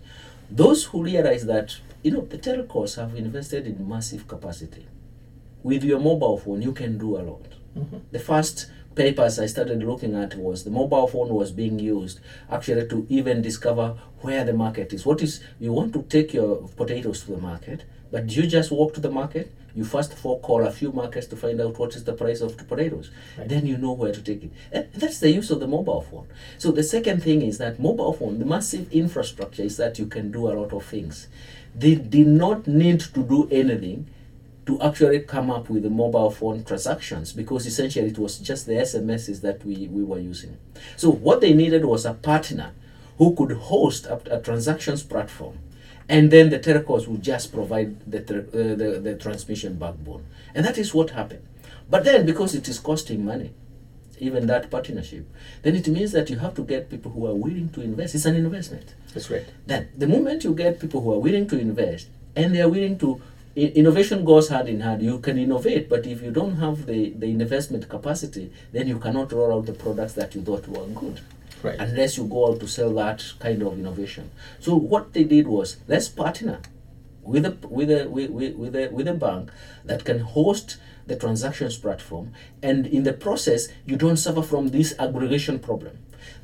Those 0.50 0.85
who 0.85 1.02
realize 1.02 1.47
that, 1.47 1.78
you 2.02 2.11
know, 2.11 2.21
the 2.21 2.38
telcos 2.38 2.97
have 2.97 3.16
invested 3.16 3.66
in 3.66 3.88
massive 3.88 4.28
capacity. 4.28 4.87
With 5.62 5.83
your 5.83 5.99
mobile 6.00 6.37
phone, 6.38 6.61
you 6.61 6.73
can 6.73 6.99
do 6.99 7.16
a 7.16 7.23
lot. 7.23 7.47
Mm-hmm. 7.76 7.97
The 8.12 8.19
first 8.19 8.71
papers 8.95 9.39
I 9.39 9.47
started 9.47 9.83
looking 9.83 10.15
at 10.15 10.37
was 10.37 10.65
the 10.65 10.71
mobile 10.71 11.07
phone 11.07 11.29
was 11.29 11.53
being 11.53 11.79
used 11.79 12.21
actually 12.51 12.87
to 12.89 13.07
even 13.09 13.43
discover 13.43 13.97
where 14.21 14.45
the 14.45 14.53
market 14.53 14.93
is. 14.93 15.05
What 15.05 15.23
is 15.23 15.41
you 15.59 15.73
want 15.73 15.93
to 15.95 16.03
take 16.03 16.33
your 16.33 16.69
potatoes 16.77 17.25
to 17.25 17.33
the 17.33 17.39
market, 17.39 17.85
but 18.11 18.35
you 18.35 18.47
just 18.47 18.71
walk 18.71 18.95
to 18.95 19.01
the 19.01 19.11
market. 19.11 19.53
You 19.75 19.85
first 19.85 20.13
of 20.13 20.25
all 20.25 20.39
call 20.39 20.65
a 20.65 20.71
few 20.71 20.93
markets 20.93 21.27
to 21.29 21.37
find 21.37 21.61
out 21.61 21.79
what 21.79 21.97
is 21.97 22.05
the 22.05 22.13
price 22.13 22.41
of 22.41 22.57
the 22.57 22.65
potatoes. 22.65 23.11
Right. 23.37 23.49
Then 23.49 23.67
you 23.67 23.77
know 23.77 23.93
where 23.93 24.13
to 24.13 24.23
take 24.23 24.45
it. 24.45 24.53
And 24.71 24.89
that's 24.95 25.19
the 25.19 25.31
use 25.31 25.51
of 25.51 25.59
the 25.59 25.67
mobile 25.67 26.03
phone. 26.03 26.29
So 26.59 26.71
the 26.71 26.85
second 26.85 27.25
thing 27.25 27.43
is 27.43 27.59
that 27.59 27.81
mobile 27.81 28.13
phone, 28.13 28.39
the 28.39 28.47
massive 28.47 28.93
infrastructure 28.93 29.63
is 29.63 29.77
that 29.79 29.99
you 29.99 30.07
can 30.07 30.31
do 30.31 30.49
a 30.49 30.55
lot 30.55 30.73
of 30.73 30.85
things. 30.85 31.27
They 31.75 31.97
did 31.97 32.29
not 32.29 32.69
need 32.69 33.01
to 33.01 33.21
do 33.21 33.49
anything 33.51 34.07
to 34.66 34.80
actually 34.80 35.21
come 35.21 35.50
up 35.50 35.68
with 35.68 35.83
the 35.83 35.90
mobile 35.90 36.30
phone 36.30 36.64
transactions 36.64 37.33
because 37.33 37.66
essentially 37.66 38.09
it 38.09 38.18
was 38.18 38.38
just 38.38 38.66
the 38.66 38.73
SMSs 38.73 39.40
that 39.42 39.64
we, 39.64 39.88
we 39.88 40.02
were 40.02 40.18
using. 40.18 40.56
So 40.97 41.11
what 41.11 41.40
they 41.40 41.52
needed 41.52 41.85
was 41.85 42.06
a 42.06 42.14
partner 42.14 42.73
who 43.18 43.35
could 43.35 43.52
host 43.52 44.06
a, 44.06 44.38
a 44.38 44.40
transactions 44.40 45.02
platform 45.02 45.59
and 46.09 46.30
then 46.30 46.50
the 46.50 46.59
telcos 46.59 47.06
would 47.06 47.23
just 47.23 47.52
provide 47.52 48.11
the, 48.11 48.21
uh, 48.21 48.76
the, 48.76 49.00
the 49.02 49.14
transmission 49.16 49.78
backbone. 49.78 50.25
And 50.54 50.64
that 50.64 50.78
is 50.78 50.94
what 50.94 51.11
happened. 51.11 51.47
But 51.88 52.04
then 52.04 52.26
because 52.26 52.54
it 52.54 52.68
is 52.68 52.78
costing 52.78 53.25
money, 53.25 53.52
even 54.18 54.47
that 54.47 54.71
partnership, 54.71 55.26
then 55.62 55.76
it 55.76 55.88
means 55.88 56.12
that 56.12 56.30
you 56.30 56.38
have 56.38 56.54
to 56.54 56.62
get 56.62 56.90
people 56.90 57.11
who 57.11 57.26
are 57.26 57.35
willing 57.35 57.68
to 57.71 57.80
invest. 57.80 58.14
It's 58.14 58.25
an 58.25 58.37
investment. 58.37 58.94
That's 59.12 59.30
right. 59.30 59.44
Then 59.66 59.90
the 59.97 60.06
moment 60.06 60.44
you 60.44 60.54
get 60.54 60.80
people 60.80 61.00
who 61.00 61.12
are 61.12 61.18
willing 61.18 61.49
to 61.49 61.59
invest 61.59 62.09
and 62.37 62.54
they 62.54 62.61
are 62.61 62.68
willing 62.68 62.99
to 62.99 63.21
innovation 63.56 64.25
goes 64.25 64.49
hand 64.49 64.68
in 64.68 64.80
hand. 64.80 65.02
You 65.02 65.18
can 65.18 65.38
innovate, 65.38 65.88
but 65.88 66.06
if 66.06 66.23
you 66.23 66.30
don't 66.30 66.56
have 66.56 66.87
the, 66.87 67.11
the 67.11 67.26
investment 67.26 67.88
capacity, 67.88 68.52
then 68.73 68.88
you 68.88 68.99
cannot 68.99 69.32
roll 69.32 69.52
out 69.56 69.66
the 69.66 69.73
products 69.73 70.14
that 70.14 70.34
you 70.34 70.42
thought 70.42 70.66
were 70.68 70.87
good. 70.87 71.20
Right. 71.62 71.78
Unless 71.78 72.18
you 72.18 72.25
go 72.25 72.49
out 72.52 72.61
to 72.61 72.68
sell 72.68 72.92
that 72.94 73.25
kind 73.38 73.62
of 73.62 73.78
innovation. 73.78 74.30
So 74.61 74.75
what 74.76 75.12
they 75.14 75.25
did 75.25 75.46
was 75.46 75.78
let's 75.88 76.08
partner 76.08 76.61
with 77.23 77.46
a 77.46 77.56
with 77.68 77.90
a 77.90 78.06
with, 78.08 78.30
with, 78.30 78.54
with 78.56 78.76
a 78.76 78.88
with 78.90 79.08
a 79.08 79.14
bank 79.14 79.50
that 79.84 80.04
can 80.04 80.18
host 80.18 80.76
the 81.06 81.16
transactions 81.16 81.78
platform 81.78 82.32
and 82.62 82.87
in 82.87 83.02
the 83.04 83.12
process 83.14 83.68
you 83.87 83.96
don't 83.96 84.18
suffer 84.18 84.42
from 84.42 84.68
this 84.68 84.94
aggregation 84.99 85.58
problem. 85.58 85.96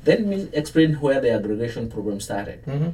Then 0.03 0.27
me 0.27 0.49
explain 0.53 0.95
where 0.95 1.21
the 1.21 1.31
aggregation 1.31 1.89
problem 1.91 2.19
started 2.19 2.65
Mhm. 2.65 2.93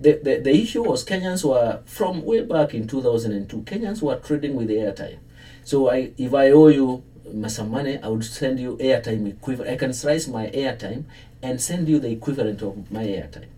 The, 0.00 0.18
the, 0.22 0.36
the 0.36 0.50
issue 0.50 0.82
was 0.82 1.04
Kenyans 1.04 1.44
were 1.44 1.82
from 1.84 2.22
way 2.24 2.40
back 2.42 2.72
in 2.72 2.88
2002 2.88 3.62
Kenyans 3.62 4.00
were 4.00 4.16
trading 4.16 4.56
with 4.56 4.70
airtime. 4.70 5.18
So 5.62 5.90
I 5.90 6.12
if 6.16 6.32
I 6.32 6.50
owe 6.50 6.68
you 6.68 7.02
some 7.48 7.70
money 7.70 7.98
I 8.02 8.08
would 8.08 8.24
send 8.24 8.58
you 8.58 8.76
airtime 8.78 9.28
equivalent 9.28 9.70
I 9.70 9.76
can 9.76 9.92
slice 9.92 10.26
my 10.26 10.46
airtime 10.48 11.04
and 11.42 11.60
send 11.60 11.88
you 11.88 11.98
the 11.98 12.10
equivalent 12.10 12.62
of 12.62 12.90
my 12.90 13.04
airtime. 13.04 13.48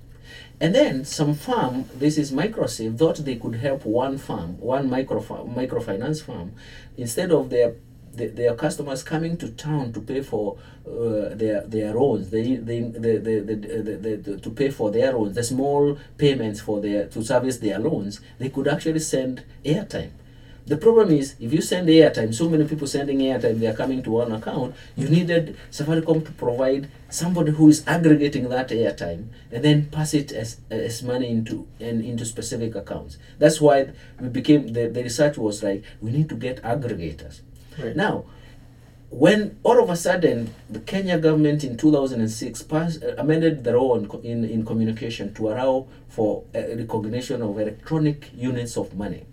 And 0.60 0.74
then 0.74 1.04
some 1.04 1.34
firm 1.34 1.84
this 1.94 2.18
is 2.18 2.32
MicroSave 2.32 2.98
thought 2.98 3.16
they 3.18 3.36
could 3.36 3.56
help 3.56 3.84
one 3.84 4.18
firm 4.18 4.58
one 4.58 4.90
micro 4.90 5.20
microfinance 5.20 6.24
firm 6.24 6.54
instead 6.96 7.30
of 7.30 7.50
their 7.50 7.76
the, 8.14 8.26
their 8.28 8.54
customers 8.54 9.02
coming 9.02 9.36
to 9.38 9.50
town 9.50 9.92
to 9.92 10.00
pay 10.00 10.22
for 10.22 10.58
uh, 10.86 11.34
their 11.34 11.62
their 11.66 11.94
loans, 11.94 12.30
they, 12.30 12.56
they, 12.56 12.80
the, 12.80 13.18
the, 13.18 13.40
the, 13.40 13.96
the, 13.96 14.16
the, 14.16 14.40
to 14.40 14.50
pay 14.50 14.70
for 14.70 14.90
their 14.90 15.12
loans, 15.12 15.34
the 15.34 15.44
small 15.44 15.98
payments 16.18 16.60
for 16.60 16.80
their 16.80 17.06
to 17.06 17.22
service 17.22 17.58
their 17.58 17.78
loans, 17.78 18.20
they 18.38 18.48
could 18.48 18.68
actually 18.68 19.00
send 19.00 19.44
airtime. 19.64 20.10
The 20.64 20.76
problem 20.76 21.10
is, 21.10 21.34
if 21.40 21.52
you 21.52 21.60
send 21.60 21.88
airtime, 21.88 22.32
so 22.32 22.48
many 22.48 22.64
people 22.64 22.86
sending 22.86 23.18
airtime, 23.18 23.58
they 23.58 23.66
are 23.66 23.74
coming 23.74 24.00
to 24.04 24.12
one 24.12 24.30
account. 24.30 24.76
You 24.96 25.08
needed 25.08 25.56
Safaricom 25.72 26.24
to 26.24 26.32
provide 26.32 26.88
somebody 27.08 27.50
who 27.50 27.68
is 27.68 27.82
aggregating 27.86 28.48
that 28.48 28.68
airtime 28.68 29.26
and 29.50 29.64
then 29.64 29.86
pass 29.86 30.14
it 30.14 30.30
as, 30.30 30.60
as 30.70 31.02
money 31.02 31.30
into 31.30 31.66
and 31.80 32.04
into 32.04 32.24
specific 32.24 32.76
accounts. 32.76 33.18
That's 33.40 33.60
why 33.60 33.90
we 34.20 34.28
became 34.28 34.68
the, 34.72 34.86
the 34.86 35.02
research 35.02 35.36
was 35.36 35.64
like 35.64 35.82
we 36.00 36.12
need 36.12 36.28
to 36.28 36.36
get 36.36 36.62
aggregators. 36.62 37.40
Right. 37.78 37.96
Now, 37.96 38.24
when 39.10 39.58
all 39.62 39.82
of 39.82 39.90
a 39.90 39.96
sudden 39.96 40.54
the 40.70 40.80
Kenya 40.80 41.18
government 41.18 41.64
in 41.64 41.76
2006 41.76 42.62
passed, 42.62 43.02
uh, 43.02 43.14
amended 43.18 43.62
the 43.64 43.72
law 43.72 43.94
on 43.94 44.08
in, 44.24 44.44
in 44.44 44.64
communication 44.64 45.34
to 45.34 45.48
allow 45.50 45.86
for 46.08 46.44
uh, 46.54 46.58
recognition 46.76 47.42
of 47.42 47.58
electronic 47.58 48.30
units 48.34 48.76
of 48.76 48.94
money 48.94 49.24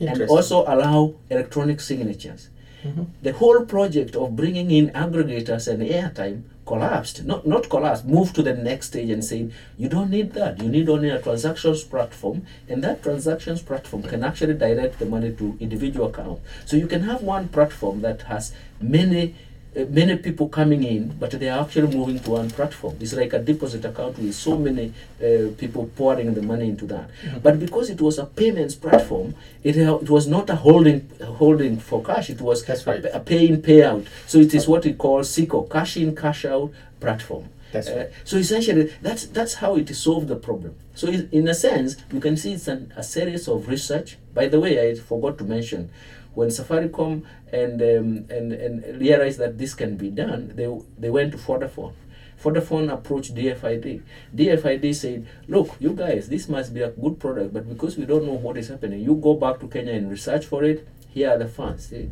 and 0.00 0.22
also 0.22 0.62
allow 0.66 1.14
electronic 1.30 1.80
signatures. 1.80 2.48
Mhm. 2.84 3.06
The 3.22 3.32
whole 3.32 3.64
project 3.64 4.14
of 4.16 4.36
bringing 4.36 4.70
in 4.70 4.90
aggregators 4.90 5.66
and 5.68 5.82
airtime 5.82 6.42
collapsed. 6.70 7.24
Not 7.24 7.46
not 7.46 7.68
collapsed, 7.74 8.04
moved 8.16 8.34
to 8.36 8.42
the 8.48 8.54
next 8.68 8.88
stage 8.92 9.10
and 9.16 9.24
saying 9.24 9.52
you 9.82 9.88
don't 9.88 10.10
need 10.10 10.32
that. 10.34 10.62
You 10.62 10.68
need 10.76 10.88
only 10.94 11.10
a 11.10 11.20
transactions 11.26 11.82
platform, 11.94 12.42
and 12.68 12.84
that 12.84 13.02
transactions 13.02 13.62
platform 13.62 14.02
can 14.12 14.24
actually 14.30 14.54
direct 14.54 14.98
the 14.98 15.06
money 15.16 15.32
to 15.42 15.56
individual 15.66 16.08
account. 16.08 16.40
So 16.66 16.76
you 16.76 16.88
can 16.94 17.02
have 17.10 17.22
one 17.34 17.48
platform 17.48 18.02
that 18.06 18.22
has 18.32 18.52
many 18.80 19.34
many 19.74 20.16
people 20.16 20.48
coming 20.48 20.82
in, 20.82 21.16
but 21.20 21.30
they 21.32 21.48
are 21.48 21.60
actually 21.64 21.94
moving 21.96 22.18
to 22.20 22.30
one 22.30 22.50
platform. 22.50 22.96
It's 23.00 23.12
like 23.14 23.32
a 23.32 23.38
deposit 23.38 23.84
account 23.84 24.18
with 24.18 24.34
so 24.34 24.56
many 24.56 24.92
uh, 25.22 25.50
people 25.56 25.90
pouring 25.96 26.34
the 26.34 26.42
money 26.42 26.68
into 26.68 26.86
that. 26.86 27.08
Mm-hmm. 27.22 27.38
But 27.38 27.60
because 27.60 27.90
it 27.90 28.00
was 28.00 28.18
a 28.18 28.26
payments 28.26 28.74
platform, 28.74 29.34
it, 29.62 29.76
it 29.76 30.10
was 30.10 30.26
not 30.26 30.50
a 30.50 30.56
holding 30.56 31.08
a 31.20 31.26
holding 31.26 31.78
for 31.78 32.02
cash. 32.02 32.30
It 32.30 32.40
was 32.40 32.68
a, 32.68 32.90
right. 32.90 33.04
a 33.12 33.20
pay 33.20 33.46
in 33.48 33.62
payout. 33.62 34.06
So 34.26 34.38
it 34.38 34.54
is 34.54 34.66
what 34.66 34.84
we 34.84 34.94
call 34.94 35.22
CICO, 35.22 35.62
cash 35.70 35.96
in 35.96 36.16
cash 36.16 36.44
out 36.44 36.72
platform. 37.00 37.44
That's 37.70 37.88
Uh, 37.88 37.96
right. 37.96 38.08
so 38.24 38.38
essentially, 38.38 38.90
that's 39.02 39.26
that's 39.26 39.54
how 39.54 39.76
it 39.76 39.94
solved 39.94 40.28
the 40.28 40.36
problem. 40.36 40.74
So 40.94 41.08
in 41.08 41.46
a 41.48 41.54
sense, 41.54 41.96
you 42.12 42.18
can 42.18 42.36
see 42.36 42.54
it's 42.54 42.66
an, 42.66 42.92
a 42.96 43.02
series 43.02 43.46
of 43.46 43.68
research. 43.68 44.16
By 44.34 44.48
the 44.48 44.58
way, 44.58 44.90
I 44.90 44.94
forgot 44.94 45.36
to 45.38 45.44
mention, 45.44 45.90
when 46.38 46.50
Safaricom 46.50 47.24
and 47.52 47.82
um, 47.82 48.24
and 48.30 48.52
and 48.52 49.00
realized 49.00 49.38
that 49.40 49.58
this 49.58 49.74
can 49.74 49.96
be 49.96 50.08
done, 50.08 50.52
they 50.54 50.68
they 50.96 51.10
went 51.10 51.32
to 51.32 51.38
Vodafone. 51.38 51.94
Vodafone 52.40 52.92
approached 52.92 53.34
DFID. 53.34 54.02
DFID 54.32 54.94
said, 54.94 55.26
"Look, 55.48 55.74
you 55.80 55.94
guys, 55.94 56.28
this 56.28 56.48
must 56.48 56.72
be 56.72 56.82
a 56.82 56.90
good 56.90 57.18
product, 57.18 57.52
but 57.52 57.68
because 57.68 57.98
we 57.98 58.06
don't 58.06 58.24
know 58.24 58.38
what 58.38 58.56
is 58.56 58.68
happening, 58.68 59.00
you 59.00 59.16
go 59.16 59.34
back 59.34 59.58
to 59.58 59.66
Kenya 59.66 59.94
and 59.94 60.08
research 60.08 60.46
for 60.46 60.62
it. 60.62 60.86
Here 61.08 61.28
are 61.32 61.38
the 61.38 61.48
funds." 61.48 61.90
They 61.90 62.08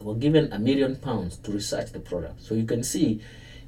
were 0.00 0.18
given 0.26 0.52
a 0.52 0.58
million 0.58 0.96
pounds 0.96 1.36
to 1.46 1.52
research 1.52 1.92
the 1.92 2.00
product. 2.00 2.42
So 2.42 2.54
you 2.56 2.66
can 2.66 2.82
see, 2.82 3.20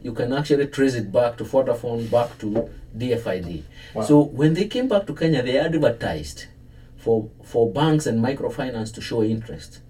you 0.02 0.12
can 0.12 0.32
actually 0.32 0.66
trace 0.66 0.97
it 0.97 1.12
back 1.12 1.38
to 1.38 1.44
Vodafone, 1.44 2.11
back 2.11 2.37
to 2.40 2.68
DFID. 2.97 3.62
Wow. 3.94 4.02
So 4.02 4.20
when 4.23 4.54
they 4.54 4.66
came 4.66 4.88
back 4.88 5.06
to 5.06 5.14
Kenya, 5.14 5.44
they 5.44 5.56
advertised 5.56 6.47
for 7.09 7.31
for 7.43 7.73
banks 7.73 8.07
and 8.07 8.23
microfinance 8.23 8.93
to 8.93 9.00
show 9.00 9.23
interest. 9.23 9.81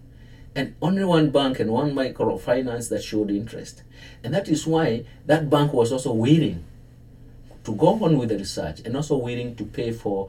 And 0.54 0.76
only 0.80 1.02
one 1.02 1.30
bank 1.30 1.58
and 1.58 1.72
one 1.72 1.92
microfinance 1.92 2.88
that 2.90 3.02
showed 3.02 3.32
interest. 3.32 3.82
And 4.22 4.32
that 4.34 4.48
is 4.48 4.68
why 4.68 5.04
that 5.26 5.50
bank 5.50 5.72
was 5.72 5.90
also 5.90 6.12
willing 6.12 6.64
to 7.64 7.74
go 7.74 7.88
on 8.02 8.16
with 8.18 8.30
the 8.30 8.38
research 8.38 8.80
and 8.84 8.96
also 8.96 9.16
willing 9.16 9.54
to 9.56 9.64
pay 9.64 9.90
for 9.92 10.28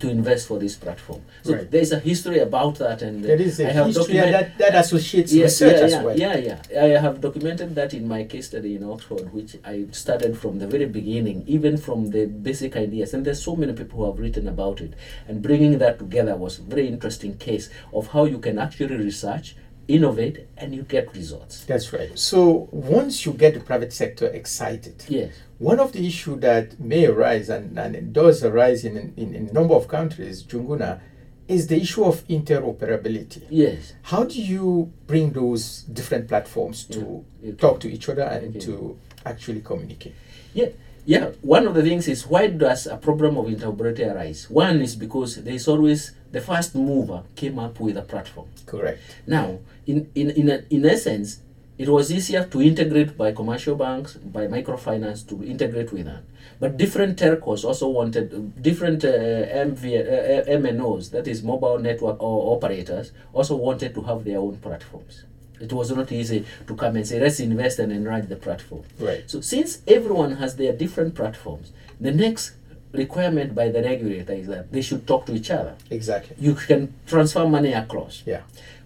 to 0.00 0.10
invest 0.10 0.48
for 0.48 0.58
this 0.58 0.74
platform. 0.76 1.20
So 1.42 1.54
Right. 1.54 1.70
there's 1.70 1.92
a 1.92 2.00
history 2.00 2.38
about 2.40 2.78
that 2.78 3.02
and 3.02 3.24
There 3.24 3.40
is 3.40 3.60
a 3.60 3.68
I 3.68 3.72
have 3.72 3.86
history 3.86 4.14
document- 4.14 4.32
that, 4.32 4.58
that 4.58 4.74
associates 4.84 5.32
Yes, 5.32 5.60
research 5.60 5.78
yeah, 5.90 5.98
as 5.98 6.04
well. 6.04 6.16
yeah, 6.18 6.36
yeah. 6.36 6.82
I 6.82 6.88
have 7.00 7.20
documented 7.20 7.74
that 7.76 7.94
in 7.94 8.08
my 8.08 8.24
case 8.24 8.46
study 8.46 8.74
in 8.74 8.82
Oxford, 8.84 9.32
which 9.32 9.56
I 9.64 9.86
started 9.92 10.36
from 10.36 10.58
the 10.58 10.66
very 10.66 10.86
beginning, 10.86 11.44
even 11.46 11.76
from 11.76 12.10
the 12.10 12.26
basic 12.26 12.76
ideas. 12.76 13.14
And 13.14 13.24
there's 13.24 13.42
so 13.42 13.54
many 13.56 13.72
people 13.72 13.98
who 14.00 14.06
have 14.10 14.18
written 14.18 14.48
about 14.48 14.80
it. 14.80 14.92
And 15.28 15.42
bringing 15.42 15.78
that 15.78 15.98
together 15.98 16.34
was 16.36 16.58
a 16.58 16.62
very 16.62 16.88
interesting 16.88 17.36
case 17.36 17.70
of 17.92 18.08
how 18.08 18.24
you 18.24 18.38
can 18.38 18.58
actually 18.58 18.96
research, 18.96 19.54
innovate, 19.94 20.46
and 20.56 20.74
you 20.74 20.82
get 20.82 21.12
results. 21.14 21.64
That's 21.64 21.92
right. 21.92 22.16
So 22.18 22.68
once 22.70 23.24
you 23.26 23.32
get 23.32 23.54
the 23.54 23.60
private 23.60 23.92
sector 23.92 24.26
excited, 24.26 25.04
Yes. 25.08 25.32
one 25.58 25.80
of 25.80 25.92
the 25.92 26.06
issue 26.06 26.38
that 26.40 26.78
may 26.80 27.06
arise 27.06 27.48
and, 27.48 27.78
and 27.78 27.94
it 27.96 28.12
does 28.12 28.44
arise 28.44 28.84
in, 28.84 28.96
in, 29.16 29.34
in 29.34 29.48
a 29.48 29.52
number 29.52 29.74
of 29.74 29.88
countries, 29.88 30.44
Njuguna, 30.44 31.00
is 31.48 31.66
the 31.66 31.76
issue 31.80 32.04
of 32.04 32.26
interoperability. 32.28 33.42
Yes. 33.50 33.94
How 34.02 34.24
do 34.24 34.40
you 34.40 34.92
bring 35.06 35.32
those 35.32 35.82
different 35.82 36.28
platforms 36.28 36.84
to 36.84 37.24
Yeah. 37.42 37.52
talk 37.58 37.80
to 37.80 37.88
each 37.90 38.08
other 38.08 38.22
and 38.22 38.50
Okay. 38.56 38.60
to 38.66 38.96
actually 39.26 39.60
communicate? 39.60 40.14
Yeah, 40.54 40.68
yeah. 41.06 41.30
One 41.42 41.66
of 41.66 41.74
the 41.74 41.82
things 41.82 42.08
is 42.08 42.26
why 42.26 42.48
does 42.48 42.86
a 42.86 42.96
problem 42.96 43.36
of 43.36 43.46
interoperability 43.46 44.12
arise? 44.12 44.48
One 44.50 44.80
is 44.80 44.96
because 44.96 45.36
there 45.42 45.54
is 45.54 45.68
always 45.68 46.12
the 46.32 46.40
first 46.40 46.74
mover 46.74 47.22
came 47.36 47.58
up 47.58 47.80
with 47.80 47.96
a 47.96 48.02
platform. 48.02 48.48
Correct. 48.66 49.00
Now, 49.26 49.58
in 49.86 50.10
in 50.14 50.30
in, 50.30 50.50
a, 50.50 50.64
in 50.70 50.86
essence, 50.86 51.40
it 51.80 51.88
was 51.88 52.12
easier 52.12 52.44
to 52.44 52.60
integrate 52.60 53.16
by 53.16 53.32
commercial 53.32 53.74
banks, 53.74 54.14
by 54.14 54.46
microfinance 54.46 55.26
to 55.28 55.42
integrate 55.42 55.92
with 55.92 56.04
that. 56.04 56.22
But 56.60 56.76
different 56.76 57.18
telcos 57.18 57.64
also 57.64 57.88
wanted 57.88 58.62
different 58.62 59.02
uh, 59.02 59.08
MV, 59.08 59.84
uh, 59.86 60.44
MNOs, 60.60 61.10
that 61.12 61.26
is 61.26 61.42
mobile 61.42 61.78
network 61.78 62.22
or 62.22 62.54
operators, 62.54 63.12
also 63.32 63.56
wanted 63.56 63.94
to 63.94 64.02
have 64.02 64.24
their 64.24 64.38
own 64.38 64.58
platforms. 64.58 65.24
It 65.60 65.72
was 65.72 65.90
not 65.90 66.10
easy 66.10 66.46
to 66.66 66.74
come 66.74 66.96
and 66.96 67.06
say, 67.06 67.20
let's 67.20 67.38
invest 67.38 67.78
and 67.78 67.92
enlarge 67.92 68.28
the 68.28 68.36
platform. 68.36 68.84
Right. 68.98 69.30
So 69.30 69.40
since 69.40 69.82
everyone 69.86 70.32
has 70.36 70.56
their 70.56 70.72
different 70.72 71.14
platforms, 71.14 71.72
the 72.00 72.12
next 72.12 72.52
requirement 72.92 73.54
by 73.54 73.68
the 73.68 73.82
regulator 73.82 74.32
is 74.32 74.46
that 74.48 74.72
they 74.72 74.82
should 74.82 75.06
talk 75.06 75.26
to 75.26 75.34
each 75.34 75.50
other. 75.50 75.76
Exactly. 75.90 76.36
You 76.38 76.54
can 76.54 76.94
transfer 77.06 77.46
money 77.46 77.72
across. 77.72 78.22
Yeah. 78.26 78.42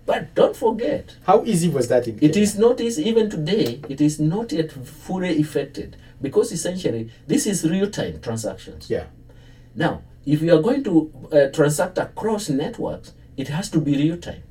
But 0.07 0.35
don't 0.35 0.55
forget, 0.55 1.17
How 1.25 1.45
easy 1.45 1.69
was 1.69 1.89
that 1.89 2.07
in 2.07 2.19
it 2.21 2.37
is 2.37 2.59
not 2.59 2.81
easy, 2.81 3.09
even 3.09 3.31
today, 3.31 3.81
it 3.89 4.01
is 4.03 4.21
not 4.21 4.53
yet 4.53 4.71
fully 4.73 5.39
effected 5.39 5.97
because 6.21 6.53
essentially 6.53 7.11
this 7.27 7.47
is 7.47 7.69
real 7.69 7.91
time 7.91 8.21
transactions. 8.21 8.91
Yeah. 8.91 9.05
Now, 9.75 10.03
if 10.27 10.43
you 10.43 10.55
are 10.55 10.61
going 10.61 10.85
to 10.85 11.11
uh, 11.33 11.47
transact 11.53 11.97
across 11.99 12.51
networks, 12.51 13.13
it 13.37 13.49
has 13.49 13.71
to 13.71 13.81
be 13.81 13.97
real 13.97 14.19
time 14.19 14.43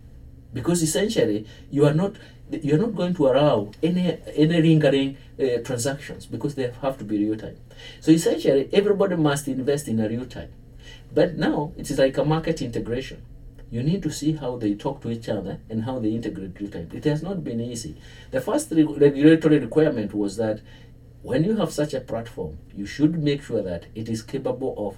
because 0.53 0.81
essentially 0.81 1.45
you 1.71 1.85
are 1.85 1.93
not 1.93 2.15
you 2.51 2.75
are 2.75 2.77
not 2.77 2.95
going 2.95 3.13
to 3.15 3.27
allow 3.27 3.71
any 3.81 4.17
any 4.35 4.61
lingering 4.61 5.17
uh, 5.39 5.57
transactions 5.63 6.25
because 6.25 6.55
they 6.55 6.71
have 6.81 6.97
to 6.97 7.03
be 7.03 7.17
real 7.17 7.37
time. 7.37 7.57
So 7.99 8.11
essentially, 8.11 8.69
everybody 8.71 9.15
must 9.15 9.47
invest 9.47 9.87
in 9.87 9.99
a 9.99 10.07
real 10.07 10.25
time. 10.25 10.51
But 11.13 11.37
now 11.37 11.71
it 11.77 11.89
is 11.89 11.97
like 11.97 12.17
a 12.17 12.25
market 12.25 12.61
integration. 12.61 13.23
You 13.71 13.81
need 13.81 14.03
to 14.03 14.11
see 14.11 14.33
how 14.33 14.57
they 14.57 14.75
talk 14.75 15.01
to 15.01 15.09
each 15.09 15.29
other 15.29 15.59
and 15.69 15.83
how 15.83 15.97
they 15.97 16.09
integrate 16.09 16.59
real 16.59 16.69
time. 16.69 16.89
It 16.93 17.05
has 17.05 17.23
not 17.23 17.43
been 17.43 17.59
easy. 17.59 17.97
The 18.29 18.41
first 18.41 18.69
re- 18.71 18.83
regulatory 18.83 19.57
requirement 19.57 20.13
was 20.13 20.37
that 20.37 20.61
when 21.23 21.43
you 21.43 21.55
have 21.55 21.71
such 21.71 21.93
a 21.95 22.01
platform, 22.01 22.59
you 22.75 22.85
should 22.85 23.17
make 23.17 23.41
sure 23.41 23.63
that 23.63 23.85
it 23.95 24.09
is 24.09 24.21
capable 24.21 24.75
of 24.77 24.97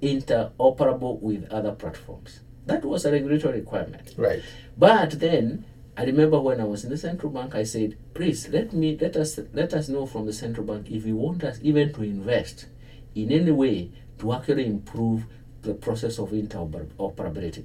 interoperable 0.00 1.20
with 1.20 1.50
other 1.50 1.72
platforms. 1.72 2.40
That 2.66 2.84
was 2.84 3.04
a 3.04 3.12
regulatory 3.12 3.60
requirement. 3.60 4.14
Right. 4.16 4.42
But 4.78 5.18
then 5.20 5.64
I 5.96 6.04
remember 6.04 6.40
when 6.40 6.60
I 6.60 6.64
was 6.64 6.84
in 6.84 6.90
the 6.90 6.96
central 6.96 7.30
bank, 7.32 7.54
I 7.54 7.64
said, 7.64 7.96
please 8.14 8.48
let 8.48 8.72
me 8.72 8.96
let 9.00 9.16
us 9.16 9.38
let 9.52 9.74
us 9.74 9.88
know 9.88 10.06
from 10.06 10.26
the 10.26 10.32
central 10.32 10.66
bank 10.66 10.90
if 10.90 11.04
you 11.04 11.16
want 11.16 11.44
us 11.44 11.58
even 11.62 11.92
to 11.94 12.02
invest 12.02 12.66
in 13.14 13.30
any 13.30 13.50
way 13.50 13.90
to 14.18 14.32
actually 14.32 14.66
improve 14.66 15.24
the 15.62 15.74
process 15.74 16.18
of 16.18 16.30
interoperability. 16.30 17.64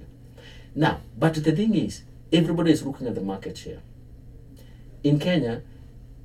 Now, 0.76 1.02
but 1.18 1.36
the 1.36 1.52
thing 1.52 1.74
is, 1.76 2.04
everybody 2.32 2.72
is 2.72 2.86
looking 2.86 3.08
at 3.08 3.16
the 3.16 3.22
market 3.22 3.58
share. 3.58 3.82
In 5.04 5.20
Kenya, 5.20 5.62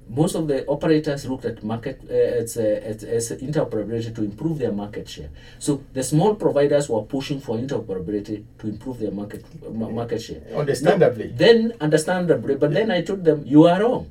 most 0.08 0.34
of 0.34 0.48
the 0.48 0.66
operators 0.66 1.26
looked 1.26 1.44
at 1.44 1.62
market 1.62 2.00
uh, 2.02 2.40
it's, 2.40 2.56
uh, 2.56 2.62
it's, 2.62 3.02
it's 3.02 3.30
interoperability 3.42 4.14
to 4.14 4.22
improve 4.22 4.58
their 4.58 4.72
market 4.72 5.08
share. 5.08 5.30
So 5.58 5.82
the 5.92 6.02
small 6.02 6.34
providers 6.34 6.88
were 6.88 7.02
pushing 7.02 7.40
for 7.40 7.56
interoperability 7.56 8.44
to 8.58 8.66
improve 8.68 8.98
their 8.98 9.10
market 9.10 9.44
ma- 9.72 9.88
market 9.88 10.20
share. 10.20 10.42
Understandably. 10.54 11.28
No, 11.28 11.36
then 11.36 11.72
understandably, 11.80 12.56
but 12.56 12.72
then 12.72 12.90
I 12.90 13.02
told 13.02 13.24
them 13.24 13.44
you 13.46 13.66
are 13.66 13.80
wrong. 13.80 14.10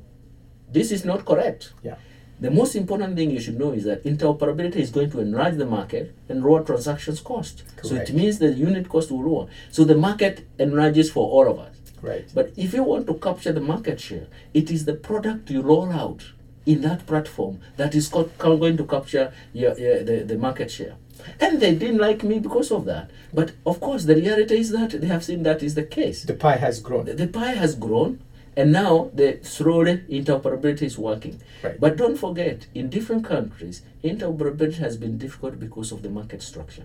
This 0.70 0.90
is 0.90 1.04
not 1.04 1.24
correct. 1.24 1.72
Yeah. 1.82 1.96
The 2.40 2.50
most 2.50 2.74
important 2.74 3.14
thing 3.14 3.30
you 3.30 3.40
should 3.40 3.56
know 3.56 3.70
is 3.70 3.84
that 3.84 4.02
interoperability 4.02 4.76
is 4.76 4.90
going 4.90 5.10
to 5.12 5.20
enlarge 5.20 5.56
the 5.56 5.66
market 5.66 6.12
and 6.28 6.42
lower 6.42 6.64
transactions 6.64 7.20
cost. 7.20 7.62
Correct. 7.76 7.86
So 7.86 7.94
it 7.94 8.12
means 8.12 8.40
the 8.40 8.52
unit 8.52 8.88
cost 8.88 9.12
will 9.12 9.22
lower. 9.22 9.46
So 9.70 9.84
the 9.84 9.94
market 9.94 10.48
enlarges 10.58 11.08
for 11.08 11.28
all 11.30 11.48
of 11.48 11.60
us. 11.60 11.76
Right. 12.02 12.28
But 12.34 12.52
if 12.56 12.74
you 12.74 12.82
want 12.82 13.06
to 13.06 13.14
capture 13.14 13.52
the 13.52 13.60
market 13.60 14.00
share, 14.00 14.26
it 14.52 14.70
is 14.70 14.84
the 14.84 14.94
product 14.94 15.50
you 15.50 15.62
roll 15.62 15.90
out 15.92 16.32
in 16.66 16.82
that 16.82 17.06
platform 17.06 17.60
that 17.76 17.94
is 17.94 18.08
co- 18.08 18.30
going 18.38 18.76
to 18.76 18.84
capture 18.84 19.32
your, 19.52 19.78
your, 19.78 20.02
the, 20.02 20.24
the 20.24 20.36
market 20.36 20.70
share. 20.70 20.96
And 21.40 21.60
they 21.60 21.74
didn't 21.74 21.98
like 21.98 22.24
me 22.24 22.40
because 22.40 22.72
of 22.72 22.84
that. 22.86 23.10
But 23.32 23.52
of 23.64 23.80
course, 23.80 24.04
the 24.04 24.16
reality 24.16 24.58
is 24.58 24.70
that 24.70 25.00
they 25.00 25.06
have 25.06 25.24
seen 25.24 25.44
that 25.44 25.62
is 25.62 25.74
the 25.74 25.84
case. 25.84 26.24
The 26.24 26.34
pie 26.34 26.56
has 26.56 26.80
grown. 26.80 27.04
The, 27.04 27.14
the 27.14 27.28
pie 27.28 27.52
has 27.54 27.76
grown, 27.76 28.20
and 28.56 28.72
now 28.72 29.10
the 29.14 29.38
slowly 29.42 29.98
interoperability 30.10 30.82
is 30.82 30.98
working. 30.98 31.40
Right. 31.62 31.78
But 31.78 31.96
don't 31.96 32.16
forget, 32.16 32.66
in 32.74 32.90
different 32.90 33.24
countries, 33.24 33.82
interoperability 34.02 34.78
has 34.78 34.96
been 34.96 35.16
difficult 35.16 35.60
because 35.60 35.92
of 35.92 36.02
the 36.02 36.10
market 36.10 36.42
structure. 36.42 36.84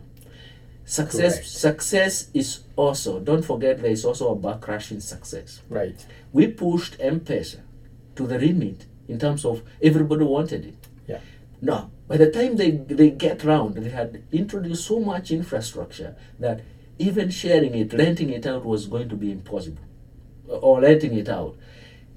Success, 0.89 1.33
Correct. 1.33 1.47
success 1.49 2.27
is 2.33 2.61
also. 2.77 3.19
Don't 3.19 3.43
forget, 3.43 3.81
there 3.81 3.91
is 3.91 4.05
also 4.05 4.33
a 4.33 4.37
backlash 4.37 4.89
in 4.89 5.01
success. 5.01 5.61
Right. 5.69 6.05
We 6.31 6.47
pushed 6.47 6.95
M-Pesa 7.01 7.59
to 8.15 8.25
the 8.25 8.39
limit 8.39 8.85
in 9.09 9.19
terms 9.19 9.43
of 9.43 9.63
everybody 9.83 10.23
wanted 10.23 10.65
it. 10.65 10.87
Yeah. 11.05 11.19
Now, 11.61 11.91
by 12.07 12.15
the 12.15 12.31
time 12.31 12.55
they, 12.55 12.71
they 12.71 13.09
get 13.09 13.43
round, 13.43 13.75
they 13.75 13.89
had 13.89 14.23
introduced 14.31 14.85
so 14.87 15.01
much 15.01 15.29
infrastructure 15.29 16.15
that 16.39 16.61
even 16.97 17.31
sharing 17.31 17.75
it, 17.75 17.91
renting 17.91 18.29
it 18.29 18.47
out 18.47 18.63
was 18.63 18.85
going 18.87 19.09
to 19.09 19.17
be 19.17 19.29
impossible. 19.29 19.83
Or 20.47 20.79
renting 20.79 21.15
it 21.15 21.27
out. 21.27 21.57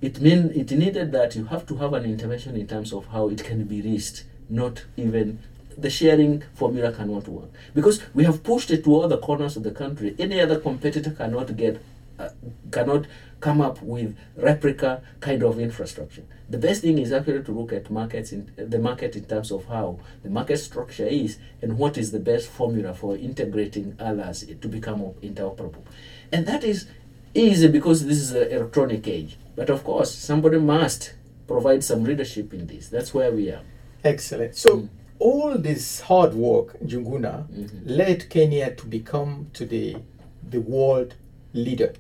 It 0.01 0.21
mean 0.21 0.53
it 0.55 0.71
needed 0.71 1.11
that 1.11 1.35
you 1.35 1.47
have 1.47 1.67
to 1.67 1.77
have 1.79 1.93
an 1.93 2.05
intervention 2.05 2.55
in 2.55 2.69
terms 2.69 2.93
of 2.93 3.07
how 3.07 3.29
it 3.31 3.43
can 3.43 3.65
be 3.65 3.83
reached, 3.83 4.23
not 4.49 4.85
even 4.97 5.41
the 5.81 5.91
sharing 5.91 6.43
formula 6.55 6.93
cannot 6.93 7.29
work. 7.29 7.51
Because 7.75 8.03
we 8.15 8.25
have 8.25 8.43
pushed 8.43 8.71
it 8.71 8.85
to 8.85 8.95
all 8.95 9.09
the 9.09 9.19
corners 9.19 9.57
of 9.57 9.63
the 9.63 9.71
country. 9.71 10.15
Any 10.19 10.41
other 10.41 10.59
competitor 10.59 11.11
cannot 11.11 11.57
get 11.57 11.83
uh, 12.19 12.29
cannot 12.71 13.07
come 13.41 13.61
up 13.63 13.81
with 13.81 14.15
replica 14.37 15.03
kind 15.21 15.43
of 15.43 15.59
infrastructure. 15.59 16.23
The 16.51 16.59
best 16.59 16.83
thing 16.83 16.99
is 16.99 17.13
actually 17.13 17.43
to 17.45 17.53
look 17.53 17.73
at 17.73 17.91
markets 17.91 18.33
in 18.33 18.53
the 18.57 18.79
market 18.79 19.17
in 19.17 19.25
terms 19.25 19.51
of 19.51 19.65
how 19.67 19.99
the 20.23 20.29
market 20.29 20.59
structure 20.59 21.07
is 21.07 21.39
and 21.63 21.79
what 21.79 21.97
is 21.97 22.13
the 22.13 22.19
best 22.21 22.49
formula 22.49 22.93
for 22.93 23.17
integrating 23.17 23.97
others 23.99 24.45
to 24.45 24.69
become 24.69 25.01
interoperable. 25.23 25.83
And 26.31 26.47
that 26.47 26.63
is 26.63 26.89
easy 27.35 27.69
because 27.69 28.05
this 28.05 28.19
is 28.19 28.33
an 28.33 28.51
electronic 28.51 29.09
age. 29.09 29.39
But 29.57 29.71
of 29.71 29.85
course, 29.85 30.15
somebody 30.15 30.59
must 30.59 31.15
provide 31.47 31.83
some 31.83 32.05
leadership 32.05 32.53
in 32.53 32.67
this. 32.67 32.89
That's 32.89 33.15
where 33.15 33.33
we 33.33 33.51
are. 33.51 33.63
Excellent. 34.05 34.57
So 34.57 34.77
mm. 34.77 34.89
All 35.21 35.57
this 35.57 36.01
hard 36.01 36.35
work, 36.35 36.79
Njuguna, 36.81 37.47
mm-hmm. 37.47 37.79
led 37.85 38.29
Kenya 38.31 38.75
to 38.75 38.87
become 38.87 39.51
today 39.53 39.97
the 40.43 40.61
world 40.61 41.15
leader 41.53 41.93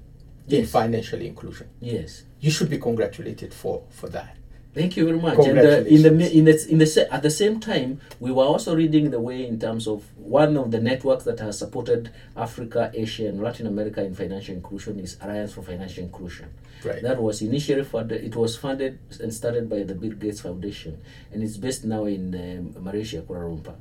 yes. 0.46 0.60
in 0.60 0.66
financial 0.66 1.20
inclusion. 1.20 1.68
Yes. 1.80 2.24
You 2.40 2.50
should 2.50 2.70
be 2.70 2.78
congratulated 2.78 3.54
for, 3.54 3.84
for 3.90 4.08
that. 4.08 4.36
Thank 4.72 4.96
you 4.96 5.04
very 5.04 5.18
much. 5.18 5.38
And 5.38 5.58
uh, 5.58 5.62
in 5.62 6.02
the 6.02 6.30
in 6.32 6.44
the 6.44 6.66
in 6.70 6.78
the 6.78 7.08
at 7.10 7.22
the 7.22 7.30
same 7.30 7.58
time, 7.58 8.00
we 8.20 8.30
were 8.30 8.44
also 8.44 8.76
reading 8.76 9.10
the 9.10 9.18
way 9.18 9.44
in 9.44 9.58
terms 9.58 9.88
of 9.88 10.04
one 10.16 10.56
of 10.56 10.70
the 10.70 10.80
networks 10.80 11.24
that 11.24 11.40
has 11.40 11.58
supported 11.58 12.12
Africa, 12.36 12.92
Asia, 12.94 13.26
and 13.26 13.42
Latin 13.42 13.66
America 13.66 14.00
in 14.04 14.14
financial 14.14 14.54
inclusion 14.54 15.00
is 15.00 15.16
Alliance 15.20 15.54
for 15.54 15.62
Financial 15.62 16.04
Inclusion. 16.04 16.50
Right. 16.84 17.02
That 17.02 17.20
was 17.20 17.42
initially 17.42 17.82
funded. 17.82 18.22
It 18.22 18.36
was 18.36 18.56
funded 18.56 19.00
and 19.20 19.34
started 19.34 19.68
by 19.68 19.82
the 19.82 19.94
Bill 19.94 20.12
Gates 20.12 20.40
Foundation, 20.40 21.00
and 21.32 21.42
it's 21.42 21.56
based 21.56 21.84
now 21.84 22.04
in 22.04 22.32
um, 22.34 22.84
Malaysia, 22.84 23.22
Kuala 23.22 23.50
Lumpur. 23.50 23.74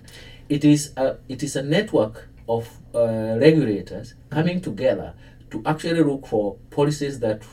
It 0.49 0.65
is 0.65 0.91
a 0.97 1.17
it 1.29 1.43
is 1.43 1.55
a 1.55 1.61
network 1.61 2.29
of 2.47 2.67
uh, 2.95 3.37
regulators 3.39 4.15
coming 4.31 4.59
together 4.59 5.13
to 5.51 5.61
actually 5.67 6.01
look 6.01 6.25
for 6.25 6.57
policies 6.71 7.19
that 7.19 7.43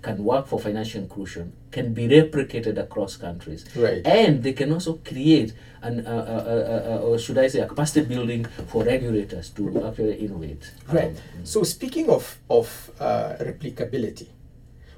can 0.00 0.22
work 0.22 0.46
for 0.46 0.60
financial 0.60 1.02
inclusion 1.02 1.52
can 1.70 1.92
be 1.92 2.08
replicated 2.08 2.78
across 2.78 3.16
countries 3.16 3.64
right 3.76 4.06
and 4.06 4.42
they 4.42 4.52
can 4.52 4.72
also 4.72 4.94
create 5.04 5.52
an 5.82 6.06
uh, 6.06 6.10
uh, 6.10 6.96
uh, 6.96 7.06
or 7.06 7.18
should 7.18 7.38
i 7.38 7.46
say 7.46 7.60
a 7.60 7.66
capacity 7.66 8.06
building 8.06 8.44
for 8.68 8.84
regulators 8.84 9.50
to 9.50 9.84
actually 9.86 10.14
innovate 10.16 10.72
right 10.92 11.16
um, 11.16 11.44
so 11.44 11.62
speaking 11.62 12.08
of 12.08 12.38
of 12.48 12.90
replicability 13.40 14.28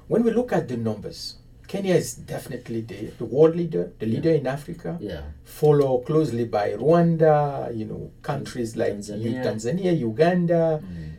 when 0.07 0.23
we 0.23 0.31
look 0.31 0.51
at 0.53 0.67
the 0.67 0.77
numbers 0.77 1.37
Kenya 1.67 1.95
is 1.95 2.15
definitely 2.15 2.81
the, 2.81 3.11
the 3.17 3.23
world 3.23 3.55
leader, 3.55 3.93
the 3.97 4.05
leader 4.05 4.31
yeah. 4.31 4.39
in 4.39 4.45
Africa. 4.45 4.97
Yeah. 4.99 5.21
Followed 5.45 6.05
closely 6.05 6.43
by 6.43 6.71
Rwanda, 6.71 7.73
you 7.73 7.85
know, 7.85 8.11
countries 8.21 8.75
like 8.75 8.91
Tanzania, 8.91 9.41
Tanzania 9.41 9.97
Uganda. 9.97 10.83
Mm 10.83 11.11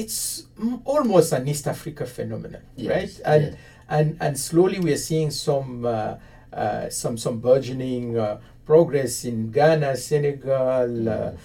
it's 0.00 0.44
almost 0.84 1.32
an 1.32 1.48
East 1.48 1.66
Africa 1.66 2.06
phenomenon, 2.06 2.62
yes, 2.76 2.90
right? 2.90 3.20
And 3.24 3.44
yes. 3.44 3.54
And 3.90 4.16
and 4.20 4.38
slowly 4.38 4.78
we 4.78 4.92
are 4.92 4.96
seeing 4.96 5.30
some 5.30 5.84
uh, 5.84 6.16
uh, 6.52 6.88
some 6.88 7.18
some 7.18 7.40
burgeoning 7.40 8.16
uh, 8.16 8.40
progress 8.64 9.24
in 9.24 9.50
Ghana, 9.50 9.96
Senegal, 9.96 10.88
mm. 10.88 11.36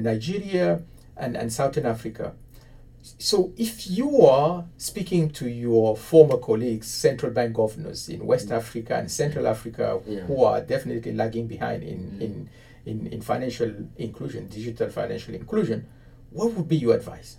Nigeria, 0.00 0.82
and 1.16 1.36
and 1.36 1.52
Southern 1.52 1.86
Africa. 1.86 2.32
So, 3.18 3.52
if 3.56 3.90
you 3.90 4.22
are 4.22 4.64
speaking 4.76 5.30
to 5.30 5.48
your 5.48 5.96
former 5.96 6.38
colleagues, 6.38 6.86
central 6.86 7.32
bank 7.32 7.54
governors 7.54 8.08
in 8.08 8.24
West 8.24 8.48
mm. 8.48 8.56
Africa 8.56 8.94
and 8.94 9.10
Central 9.10 9.48
Africa, 9.48 10.00
yeah. 10.06 10.20
who 10.20 10.44
are 10.44 10.60
definitely 10.60 11.12
lagging 11.12 11.48
behind 11.48 11.82
in, 11.82 11.98
mm. 11.98 12.20
in, 12.20 12.50
in, 12.86 13.06
in 13.08 13.20
financial 13.20 13.72
inclusion, 13.96 14.46
digital 14.46 14.88
financial 14.88 15.34
inclusion, 15.34 15.84
what 16.30 16.52
would 16.52 16.68
be 16.68 16.76
your 16.76 16.94
advice? 16.94 17.38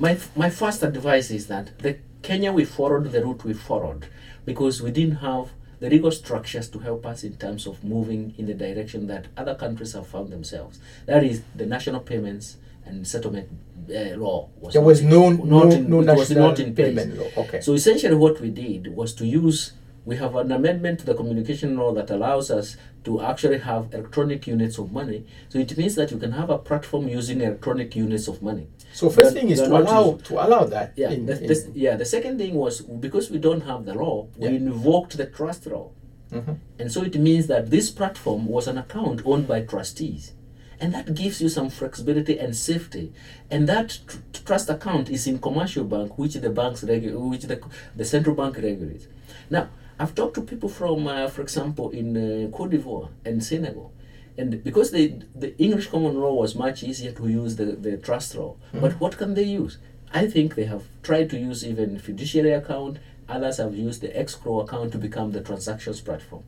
My, 0.00 0.18
my 0.34 0.48
first 0.48 0.82
advice 0.82 1.30
is 1.30 1.46
that 1.48 1.78
the 1.78 1.98
Kenya 2.22 2.52
we 2.52 2.64
followed 2.64 3.12
the 3.12 3.22
route 3.22 3.44
we 3.44 3.52
followed 3.52 4.06
because 4.46 4.80
we 4.80 4.90
didn't 4.90 5.16
have 5.16 5.50
the 5.78 5.90
legal 5.90 6.10
structures 6.10 6.70
to 6.70 6.78
help 6.78 7.04
us 7.04 7.22
in 7.22 7.36
terms 7.36 7.66
of 7.66 7.84
moving 7.84 8.34
in 8.38 8.46
the 8.46 8.54
direction 8.54 9.06
that 9.08 9.26
other 9.36 9.54
countries 9.54 9.92
have 9.92 10.06
found 10.06 10.32
themselves. 10.32 10.78
That 11.04 11.22
is 11.22 11.42
the 11.54 11.66
national 11.66 12.00
payments 12.00 12.56
and 12.86 13.06
settlement 13.06 13.50
uh, 13.90 14.16
law. 14.16 14.48
Was 14.58 14.72
there 14.72 14.82
was 14.82 15.02
no, 15.02 15.28
in, 15.28 15.46
no, 15.46 15.70
in, 15.70 15.90
no 15.90 16.00
national 16.00 16.48
not 16.48 16.58
in 16.60 16.74
payment 16.74 17.18
law. 17.18 17.28
Okay. 17.36 17.60
So 17.60 17.74
essentially, 17.74 18.14
what 18.14 18.40
we 18.40 18.48
did 18.48 18.96
was 18.96 19.12
to 19.16 19.26
use. 19.26 19.72
We 20.10 20.16
have 20.16 20.34
an 20.34 20.50
amendment 20.50 20.98
to 21.00 21.06
the 21.06 21.14
communication 21.14 21.76
law 21.76 21.92
that 21.92 22.10
allows 22.10 22.50
us 22.50 22.76
to 23.04 23.22
actually 23.22 23.58
have 23.58 23.94
electronic 23.94 24.44
units 24.54 24.76
of 24.76 24.90
money. 24.90 25.24
So 25.50 25.60
it 25.60 25.78
means 25.78 25.94
that 25.94 26.10
you 26.10 26.18
can 26.18 26.32
have 26.32 26.50
a 26.50 26.58
platform 26.58 27.06
using 27.06 27.40
electronic 27.42 27.94
units 27.94 28.26
of 28.26 28.42
money. 28.42 28.66
So 28.92 29.08
first 29.08 29.34
thing 29.36 29.50
is 29.50 29.60
to 29.60 29.68
allow 29.68 30.04
to 30.28 30.34
allow 30.44 30.64
that. 30.64 30.94
Yeah. 30.96 31.10
In, 31.10 31.26
the, 31.26 31.36
in 31.44 31.72
yeah. 31.76 31.94
The 31.94 32.04
second 32.16 32.38
thing 32.38 32.54
was 32.54 32.80
because 32.80 33.30
we 33.30 33.38
don't 33.38 33.60
have 33.70 33.84
the 33.84 33.94
law, 33.94 34.26
yeah. 34.36 34.48
we 34.48 34.56
invoked 34.56 35.16
the 35.16 35.26
trust 35.26 35.66
law, 35.66 35.86
mm-hmm. 36.32 36.54
and 36.80 36.90
so 36.90 37.04
it 37.04 37.16
means 37.28 37.46
that 37.46 37.70
this 37.70 37.86
platform 37.98 38.42
was 38.46 38.66
an 38.66 38.78
account 38.78 39.22
owned 39.24 39.46
by 39.46 39.60
trustees, 39.62 40.32
and 40.80 40.92
that 40.92 41.14
gives 41.14 41.40
you 41.40 41.48
some 41.48 41.70
flexibility 41.70 42.36
and 42.36 42.56
safety. 42.56 43.12
And 43.48 43.68
that 43.68 44.00
tr- 44.08 44.42
trust 44.44 44.68
account 44.68 45.08
is 45.08 45.28
in 45.28 45.38
commercial 45.38 45.84
bank, 45.84 46.18
which 46.18 46.34
the 46.34 46.50
banks 46.50 46.82
regu- 46.82 47.14
which 47.30 47.44
the 47.44 47.58
the 47.94 48.04
central 48.04 48.34
bank 48.34 48.56
regulates. 48.56 49.06
Now, 49.48 49.68
I've 50.00 50.14
talked 50.14 50.34
to 50.34 50.42
people 50.52 50.70
from, 50.70 51.06
uh, 51.06 51.28
for 51.28 51.42
example, 51.42 51.90
in 51.90 52.08
uh, 52.16 52.56
Cote 52.56 52.70
d'Ivoire 52.70 53.10
and 53.24 53.44
Senegal 53.44 53.92
and 54.40 54.64
because 54.64 54.90
they, 54.90 55.08
the 55.34 55.56
English 55.58 55.88
common 55.88 56.14
law 56.18 56.32
was 56.34 56.54
much 56.54 56.82
easier 56.82 57.12
to 57.12 57.28
use 57.28 57.56
the, 57.56 57.66
the 57.86 57.96
trust 57.96 58.34
law, 58.34 58.54
mm-hmm. 58.54 58.80
but 58.80 58.92
what 59.00 59.18
can 59.18 59.34
they 59.34 59.44
use? 59.44 59.78
I 60.12 60.26
think 60.26 60.54
they 60.54 60.64
have 60.64 60.84
tried 61.02 61.30
to 61.30 61.38
use 61.38 61.64
even 61.64 61.98
fiduciary 61.98 62.52
account. 62.52 62.98
Others 63.28 63.58
have 63.58 63.74
used 63.76 64.00
the 64.00 64.18
escrow 64.18 64.60
account 64.60 64.90
to 64.92 64.98
become 64.98 65.30
the 65.30 65.40
transactions 65.40 66.00
platform. 66.00 66.42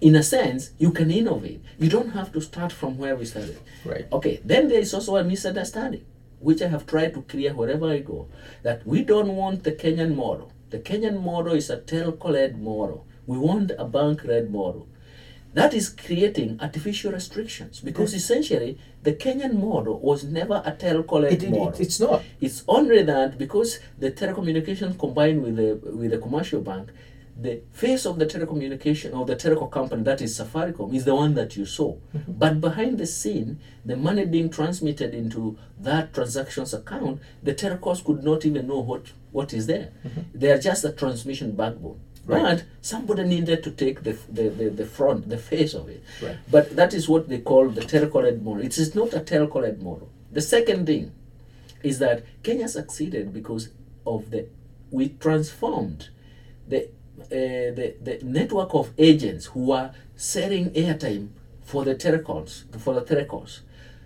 In 0.00 0.14
a 0.14 0.22
sense, 0.22 0.70
you 0.78 0.90
can 0.92 1.10
innovate. 1.10 1.62
You 1.78 1.90
don't 1.90 2.10
have 2.10 2.32
to 2.32 2.40
start 2.40 2.72
from 2.72 2.96
where 2.96 3.14
we 3.16 3.26
started. 3.26 3.58
Right. 3.84 4.06
Okay. 4.10 4.40
Then 4.42 4.68
there 4.68 4.80
is 4.80 4.94
also 4.94 5.16
a 5.16 5.24
misunderstanding, 5.24 6.06
which 6.40 6.62
I 6.62 6.68
have 6.68 6.86
tried 6.86 7.12
to 7.14 7.22
clear 7.22 7.52
wherever 7.52 7.90
I 7.90 7.98
go, 7.98 8.28
that 8.62 8.86
we 8.86 9.02
don't 9.02 9.36
want 9.36 9.64
the 9.64 9.72
Kenyan 9.72 10.14
model. 10.14 10.52
The 10.72 10.78
Kenyan 10.78 11.22
model 11.22 11.52
is 11.52 11.68
a 11.68 11.76
telco-led 11.76 12.58
model. 12.58 13.06
We 13.26 13.36
want 13.36 13.72
a 13.78 13.84
bank-led 13.84 14.50
model. 14.50 14.88
That 15.52 15.74
is 15.74 15.90
creating 15.90 16.58
artificial 16.62 17.12
restrictions 17.12 17.80
because 17.80 18.14
essentially 18.14 18.78
the 19.02 19.12
Kenyan 19.12 19.60
model 19.60 20.00
was 20.00 20.24
never 20.24 20.62
a 20.64 20.72
telco-led 20.72 21.42
model. 21.50 21.74
It, 21.74 21.80
it's 21.80 22.00
not. 22.00 22.22
It's 22.40 22.64
only 22.66 23.02
that 23.02 23.36
because 23.36 23.80
the 23.98 24.10
telecommunications 24.10 24.98
combined 24.98 25.42
with 25.42 25.56
the 25.56 25.74
with 25.94 26.10
the 26.10 26.18
commercial 26.18 26.62
bank, 26.62 26.88
the 27.36 27.62
face 27.72 28.04
of 28.04 28.18
the 28.18 28.26
telecommunication 28.26 29.16
or 29.16 29.24
the 29.24 29.36
telecom 29.36 29.70
company 29.70 30.02
that 30.02 30.20
is 30.20 30.38
Safaricom 30.38 30.94
is 30.94 31.04
the 31.04 31.14
one 31.14 31.34
that 31.34 31.56
you 31.56 31.64
saw. 31.64 31.96
Mm-hmm. 32.14 32.32
But 32.32 32.60
behind 32.60 32.98
the 32.98 33.06
scene, 33.06 33.58
the 33.84 33.96
money 33.96 34.24
being 34.26 34.50
transmitted 34.50 35.14
into 35.14 35.58
that 35.80 36.12
transactions 36.12 36.74
account, 36.74 37.20
the 37.42 37.54
telcos 37.54 38.04
could 38.04 38.22
not 38.22 38.44
even 38.44 38.66
know 38.66 38.80
what, 38.80 39.12
what 39.30 39.52
is 39.52 39.66
there. 39.66 39.92
Mm-hmm. 40.06 40.20
They 40.34 40.50
are 40.50 40.58
just 40.58 40.84
a 40.84 40.92
transmission 40.92 41.52
backbone. 41.56 42.00
Right. 42.24 42.42
But 42.42 42.64
somebody 42.80 43.24
needed 43.24 43.64
to 43.64 43.72
take 43.72 44.04
the, 44.04 44.16
the, 44.28 44.48
the, 44.48 44.70
the, 44.70 44.86
front, 44.86 45.28
the 45.28 45.38
face 45.38 45.74
of 45.74 45.88
it. 45.88 46.04
Right. 46.22 46.36
But 46.50 46.76
that 46.76 46.94
is 46.94 47.08
what 47.08 47.28
they 47.28 47.38
call 47.38 47.68
the 47.70 47.80
telco-led 47.80 48.44
model. 48.44 48.62
It 48.62 48.78
is 48.78 48.94
not 48.94 49.12
a 49.12 49.20
telco-led 49.20 49.82
model. 49.82 50.08
The 50.30 50.40
second 50.40 50.86
thing 50.86 51.12
is 51.82 51.98
that 51.98 52.24
Kenya 52.44 52.68
succeeded 52.68 53.32
because 53.32 53.70
of 54.06 54.30
the 54.30 54.48
we 54.90 55.08
transformed 55.08 56.10
the 56.68 56.88
the, 57.28 57.94
the 58.02 58.18
network 58.22 58.74
of 58.74 58.90
agents 58.98 59.46
who 59.46 59.72
are 59.72 59.94
selling 60.16 60.70
airtime 60.70 61.28
for 61.62 61.84
the 61.84 61.94
telecoms 61.94 62.64
for 62.80 62.94
the 62.94 63.02
telecoms 63.02 63.60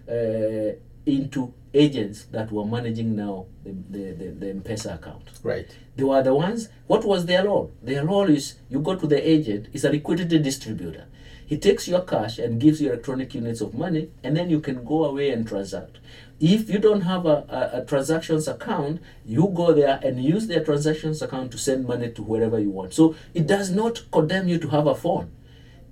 uh, 0.08 0.76
into 1.04 1.52
agents 1.76 2.24
that 2.32 2.50
were 2.52 2.64
managing 2.64 3.16
now 3.16 3.46
the, 3.64 3.72
the, 3.90 4.12
the, 4.12 4.30
the 4.30 4.50
M-Pesa 4.50 4.94
account. 4.94 5.30
Right. 5.42 5.68
They 5.96 6.04
were 6.04 6.22
the 6.22 6.34
ones, 6.34 6.68
what 6.86 7.04
was 7.04 7.26
their 7.26 7.44
role? 7.44 7.72
Their 7.82 8.04
role 8.04 8.28
is 8.28 8.54
you 8.68 8.80
go 8.80 8.96
to 8.96 9.06
the 9.06 9.28
agent, 9.28 9.68
it's 9.72 9.84
a 9.84 9.90
liquidity 9.90 10.38
distributor. 10.38 11.06
He 11.46 11.56
takes 11.58 11.86
your 11.86 12.00
cash 12.00 12.38
and 12.38 12.60
gives 12.60 12.80
you 12.80 12.88
electronic 12.88 13.32
units 13.32 13.60
of 13.60 13.72
money, 13.72 14.10
and 14.24 14.36
then 14.36 14.50
you 14.50 14.58
can 14.58 14.84
go 14.84 15.04
away 15.04 15.30
and 15.30 15.46
transact. 15.46 15.98
If 16.40 16.68
you 16.68 16.80
don't 16.80 17.02
have 17.02 17.24
a, 17.24 17.46
a, 17.48 17.82
a 17.82 17.84
transactions 17.84 18.48
account, 18.48 19.00
you 19.24 19.52
go 19.54 19.72
there 19.72 20.00
and 20.02 20.22
use 20.22 20.48
their 20.48 20.64
transactions 20.64 21.22
account 21.22 21.52
to 21.52 21.58
send 21.58 21.86
money 21.86 22.10
to 22.10 22.22
wherever 22.22 22.58
you 22.58 22.70
want. 22.70 22.94
So 22.94 23.14
it 23.32 23.46
does 23.46 23.70
not 23.70 24.10
condemn 24.10 24.48
you 24.48 24.58
to 24.58 24.68
have 24.68 24.88
a 24.88 24.94
phone 24.94 25.30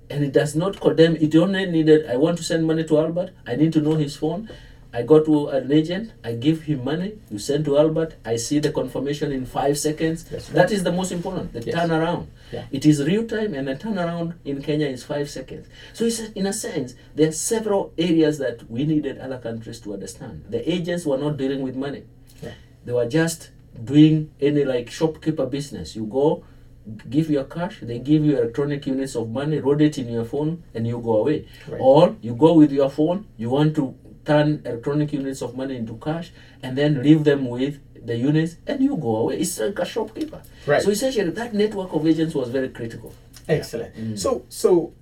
and 0.09 0.23
it 0.23 0.33
does 0.33 0.55
not 0.55 0.79
condemn 0.79 1.15
it 1.15 1.35
only 1.35 1.65
needed 1.65 2.05
i 2.09 2.15
want 2.15 2.37
to 2.37 2.43
send 2.43 2.65
money 2.65 2.83
to 2.83 2.97
albert 2.97 3.31
i 3.47 3.55
need 3.55 3.73
to 3.73 3.81
know 3.81 3.95
his 3.95 4.15
phone 4.15 4.49
I 4.95 5.03
go 5.03 5.21
to 5.21 5.49
an 5.49 5.69
agent, 5.73 6.13
I 6.23 6.35
give 6.35 6.61
him 6.63 6.85
money, 6.85 7.19
you 7.29 7.37
send 7.37 7.65
to 7.65 7.77
Albert, 7.77 8.15
I 8.23 8.37
see 8.37 8.59
the 8.59 8.71
confirmation 8.71 9.33
in 9.33 9.45
five 9.45 9.77
seconds. 9.77 10.25
Right. 10.31 10.41
That 10.53 10.71
is 10.71 10.83
the 10.83 10.91
most 10.93 11.11
important, 11.11 11.51
the 11.51 11.61
yes. 11.63 11.75
turnaround. 11.75 12.27
Yeah. 12.53 12.63
It 12.71 12.85
is 12.85 13.03
real 13.03 13.27
time 13.27 13.55
and 13.55 13.67
the 13.67 13.75
turnaround 13.75 14.35
in 14.45 14.61
Kenya 14.61 14.87
is 14.87 15.03
five 15.03 15.29
seconds. 15.29 15.67
So 15.91 16.05
it's, 16.05 16.21
in 16.21 16.45
a 16.45 16.53
sense, 16.53 16.95
there 17.13 17.27
are 17.27 17.33
several 17.33 17.93
areas 17.97 18.37
that 18.37 18.71
we 18.71 18.85
needed 18.85 19.17
other 19.17 19.37
countries 19.37 19.81
to 19.81 19.93
understand. 19.93 20.45
The 20.47 20.61
agents 20.71 21.05
were 21.05 21.17
not 21.17 21.35
dealing 21.35 21.61
with 21.61 21.75
money. 21.75 22.05
Yeah. 22.41 22.53
They 22.85 22.93
were 22.93 23.09
just 23.09 23.49
doing 23.83 24.31
any 24.39 24.63
like 24.63 24.89
shopkeeper 24.89 25.45
business. 25.45 25.97
You 25.97 26.05
go, 26.05 26.45
give 27.09 27.29
your 27.29 27.43
cash, 27.43 27.79
they 27.81 27.99
give 27.99 28.23
you 28.23 28.37
electronic 28.37 28.87
units 28.87 29.15
of 29.15 29.29
money, 29.29 29.59
load 29.59 29.81
it 29.81 29.97
in 29.97 30.07
your 30.07 30.23
phone, 30.23 30.63
and 30.73 30.87
you 30.87 30.99
go 30.99 31.17
away. 31.17 31.49
Right. 31.67 31.81
Or 31.81 32.15
you 32.21 32.33
go 32.33 32.53
with 32.53 32.71
your 32.71 32.89
phone, 32.89 33.27
you 33.35 33.49
want 33.49 33.75
to 33.75 33.93
turn 34.25 34.61
electronic 34.65 35.13
units 35.13 35.41
of 35.41 35.55
money 35.55 35.75
into 35.75 35.95
cash, 35.97 36.31
and 36.63 36.77
then 36.77 37.01
leave 37.01 37.23
them 37.23 37.47
with 37.47 37.79
the 38.05 38.15
units, 38.15 38.57
and 38.67 38.81
you 38.81 38.97
go 38.97 39.15
away. 39.17 39.39
It's 39.39 39.59
like 39.59 39.79
a 39.79 39.85
shopkeeper. 39.85 40.41
Right. 40.65 40.81
So 40.81 40.89
essentially, 40.89 41.31
that 41.31 41.53
network 41.53 41.93
of 41.93 42.05
agents 42.05 42.35
was 42.35 42.49
very 42.49 42.69
critical. 42.69 43.13
Excellent. 43.47 43.95
Mm. 43.95 44.17
So, 44.19 44.45
so 44.49 44.93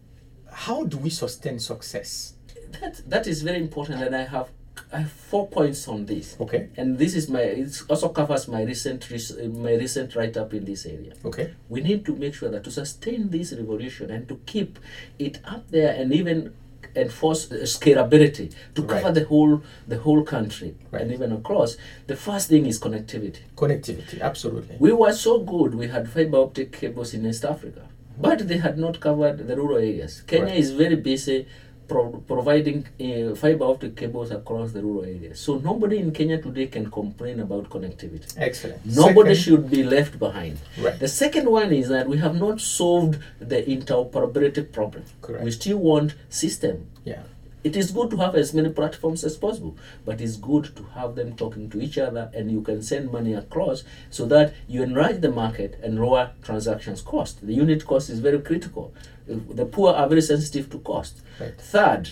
how 0.52 0.84
do 0.84 0.98
we 0.98 1.10
sustain 1.10 1.60
success? 1.60 2.34
That 2.80 3.02
that 3.10 3.28
is 3.28 3.42
very 3.42 3.60
important, 3.60 4.02
and 4.02 4.16
I 4.16 4.24
have 4.24 4.50
I 4.92 5.00
have 5.00 5.12
four 5.12 5.48
points 5.48 5.88
on 5.88 6.06
this. 6.06 6.36
Okay. 6.40 6.70
And 6.78 6.98
this 6.98 7.16
is 7.16 7.30
my 7.30 7.42
it 7.42 7.82
also 7.90 8.10
covers 8.10 8.48
my 8.48 8.64
recent 8.64 9.10
my 9.56 9.74
recent 9.74 10.16
write 10.16 10.38
up 10.38 10.54
in 10.54 10.66
this 10.66 10.86
area. 10.86 11.14
Okay. 11.26 11.54
We 11.70 11.82
need 11.82 12.06
to 12.06 12.16
make 12.16 12.34
sure 12.34 12.50
that 12.50 12.64
to 12.64 12.72
sustain 12.72 13.30
this 13.30 13.54
revolution 13.54 14.12
and 14.12 14.28
to 14.30 14.40
keep 14.46 14.80
it 15.20 15.40
up 15.46 15.70
there 15.70 15.94
and 15.96 16.14
even 16.14 16.54
enforce 16.96 17.52
uh, 17.52 17.56
scalability 17.66 18.52
to 18.76 18.82
cover 18.84 19.06
Right. 19.06 19.14
the 19.14 19.26
whole 19.26 19.62
the 19.88 19.98
whole 19.98 20.24
country 20.24 20.76
Right. 20.92 21.02
and 21.02 21.12
even 21.12 21.32
across. 21.32 21.78
The 22.08 22.16
first 22.16 22.50
thing 22.50 22.66
is 22.66 22.80
connectivity. 22.80 23.40
Connectivity. 23.56 24.22
Absolutely. 24.22 24.76
We 24.80 24.92
were 24.94 25.14
so 25.14 25.40
good. 25.40 25.76
We 25.76 25.88
had 25.88 26.10
fiber 26.10 26.38
optic 26.38 26.72
cables 26.72 27.14
in 27.14 27.26
East 27.26 27.46
Africa, 27.46 27.82
but 28.20 28.48
they 28.48 28.58
had 28.58 28.78
not 28.78 29.00
covered 29.00 29.48
the 29.48 29.56
rural 29.56 29.78
areas. 29.78 30.22
Kenya 30.28 30.46
Right. 30.46 30.58
is 30.60 30.72
very 30.72 30.96
busy 30.96 31.48
pro- 31.88 32.24
providing 32.28 32.86
uh, 33.00 33.36
fiber 33.36 33.66
optic 33.66 33.96
cables 33.96 34.32
across 34.32 34.72
the 34.72 34.82
rural 34.82 35.04
areas. 35.04 35.40
So 35.40 35.58
nobody 35.58 35.98
in 36.00 36.12
Kenya 36.12 36.42
today 36.42 36.68
can 36.68 36.90
complain 36.92 37.40
about 37.40 37.70
connectivity. 37.70 38.34
Excellent. 38.38 38.86
Nobody 38.86 39.36
Second- 39.36 39.44
should 39.44 39.70
be 39.70 39.84
left 39.84 40.20
behind. 40.20 40.60
Right. 40.80 41.00
The 41.00 41.08
second 41.08 41.50
one 41.50 41.72
is 41.74 41.90
that 41.90 42.08
we 42.08 42.18
have 42.18 42.36
not 42.40 42.62
solved 42.62 43.20
the 43.40 43.62
interoperability 43.64 44.72
problem. 44.72 45.04
Correct. 45.22 45.44
We 45.44 45.52
still 45.52 45.78
want 45.78 46.16
system. 46.30 46.88
Yeah. 47.04 47.24
It 47.64 47.78
is 47.78 47.92
good 47.92 48.10
to 48.10 48.18
have 48.18 48.36
as 48.36 48.54
many 48.54 48.68
platforms 48.70 49.24
as 49.24 49.38
possible, 49.38 49.78
but 50.04 50.20
it's 50.20 50.36
good 50.36 50.76
to 50.76 50.84
have 50.96 51.16
them 51.16 51.34
talking 51.38 51.70
to 51.70 51.82
each 51.82 51.98
other 51.98 52.30
and 52.34 52.52
you 52.52 52.60
can 52.60 52.82
send 52.82 53.10
money 53.10 53.34
across 53.34 53.86
so 54.10 54.26
that 54.26 54.54
you 54.68 54.84
enlarge 54.84 55.22
the 55.22 55.32
market 55.32 55.80
and 55.82 55.98
lower 55.98 56.32
transactions 56.42 57.02
cost. 57.02 57.46
The 57.48 57.54
unit 57.54 57.86
cost 57.86 58.10
is 58.10 58.20
very 58.20 58.42
critical. 58.42 58.94
The 59.28 59.66
poor 59.66 59.94
are 59.94 60.08
very 60.08 60.22
sensitive 60.22 60.70
to 60.72 60.80
cost. 60.80 61.22
Right. 61.40 61.58
Third, 61.58 62.10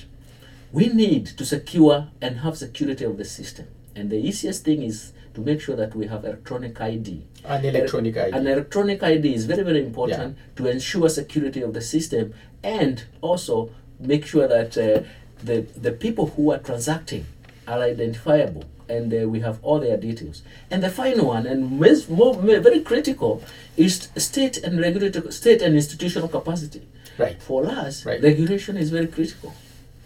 we 0.71 0.87
need 0.87 1.25
to 1.27 1.45
secure 1.45 2.07
and 2.21 2.39
have 2.39 2.57
security 2.57 3.03
of 3.03 3.17
the 3.17 3.25
system. 3.25 3.67
And 3.95 4.09
the 4.09 4.17
easiest 4.17 4.63
thing 4.63 4.81
is 4.83 5.11
to 5.33 5.41
make 5.41 5.61
sure 5.61 5.75
that 5.75 5.95
we 5.95 6.07
have 6.07 6.23
electronic 6.25 6.79
ID. 6.79 7.23
An 7.45 7.65
electronic 7.65 8.17
ID. 8.17 8.37
An 8.37 8.47
electronic 8.47 9.03
ID 9.03 9.33
is 9.33 9.45
very, 9.45 9.63
very 9.63 9.83
important 9.83 10.37
to 10.55 10.67
ensure 10.67 11.09
security 11.09 11.61
of 11.61 11.73
the 11.73 11.81
system 11.81 12.33
and 12.63 13.03
also 13.21 13.69
make 13.99 14.25
sure 14.25 14.47
that 14.47 14.77
uh, 14.77 15.03
the, 15.43 15.61
the 15.75 15.91
people 15.91 16.27
who 16.27 16.51
are 16.51 16.59
transacting 16.59 17.25
are 17.67 17.81
identifiable 17.81 18.65
and 18.89 19.13
uh, 19.13 19.27
we 19.27 19.39
have 19.39 19.59
all 19.63 19.79
their 19.79 19.97
details. 19.97 20.43
And 20.69 20.83
the 20.83 20.89
final 20.89 21.27
one, 21.27 21.47
and 21.47 21.79
more, 22.09 22.35
very 22.35 22.81
critical, 22.81 23.41
is 23.77 24.09
state 24.17 24.57
and 24.57 24.79
regulatory, 24.79 25.31
state 25.31 25.61
and 25.61 25.75
institutional 25.75 26.27
capacity. 26.27 26.85
Right. 27.21 27.41
For 27.41 27.65
us, 27.65 28.05
Right. 28.05 28.21
regulation 28.21 28.77
is 28.77 28.89
very 28.89 29.07
critical. 29.07 29.53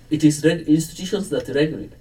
It 0.10 0.23
is 0.23 0.43
reg- 0.43 0.67
institutions 0.67 1.30
that 1.30 1.47
regulate. 1.62 1.93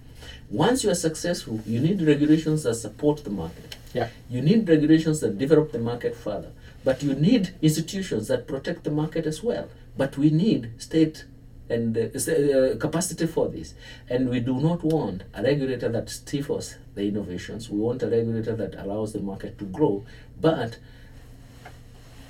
Once 0.51 0.85
you 0.85 0.91
are 0.91 1.01
successful, 1.09 1.61
you 1.67 1.81
need 1.81 2.03
regulations 2.03 2.63
that 2.65 2.75
support 2.75 3.17
the 3.25 3.31
market. 3.31 3.77
Yeah. 3.95 4.09
You 4.35 4.41
need 4.43 4.69
regulations 4.69 5.21
that 5.21 5.39
develop 5.39 5.73
the 5.73 5.79
market 5.79 6.15
further. 6.17 6.51
But 6.85 7.03
you 7.03 7.15
need 7.15 7.45
institutions 7.63 8.29
that 8.29 8.47
protect 8.47 8.85
the 8.85 8.91
market 8.91 9.25
as 9.27 9.43
well. 9.43 9.67
But 9.97 10.19
we 10.19 10.29
need 10.31 10.63
state 10.79 11.25
and 11.71 11.97
uh, 11.97 12.01
uh, 12.03 12.77
capacity 12.77 13.27
for 13.27 13.49
this. 13.49 13.73
And 14.11 14.29
we 14.29 14.41
do 14.41 14.61
not 14.61 14.81
want 14.85 15.23
a 15.33 15.43
regulator 15.43 15.89
that 15.97 16.11
stifles 16.11 16.75
the 16.95 17.09
innovations. 17.09 17.71
We 17.71 17.79
want 17.79 18.03
a 18.03 18.09
regulator 18.09 18.55
that 18.57 18.75
allows 18.85 19.13
the 19.15 19.21
market 19.21 19.59
to 19.61 19.65
grow, 19.65 20.05
but 20.41 20.77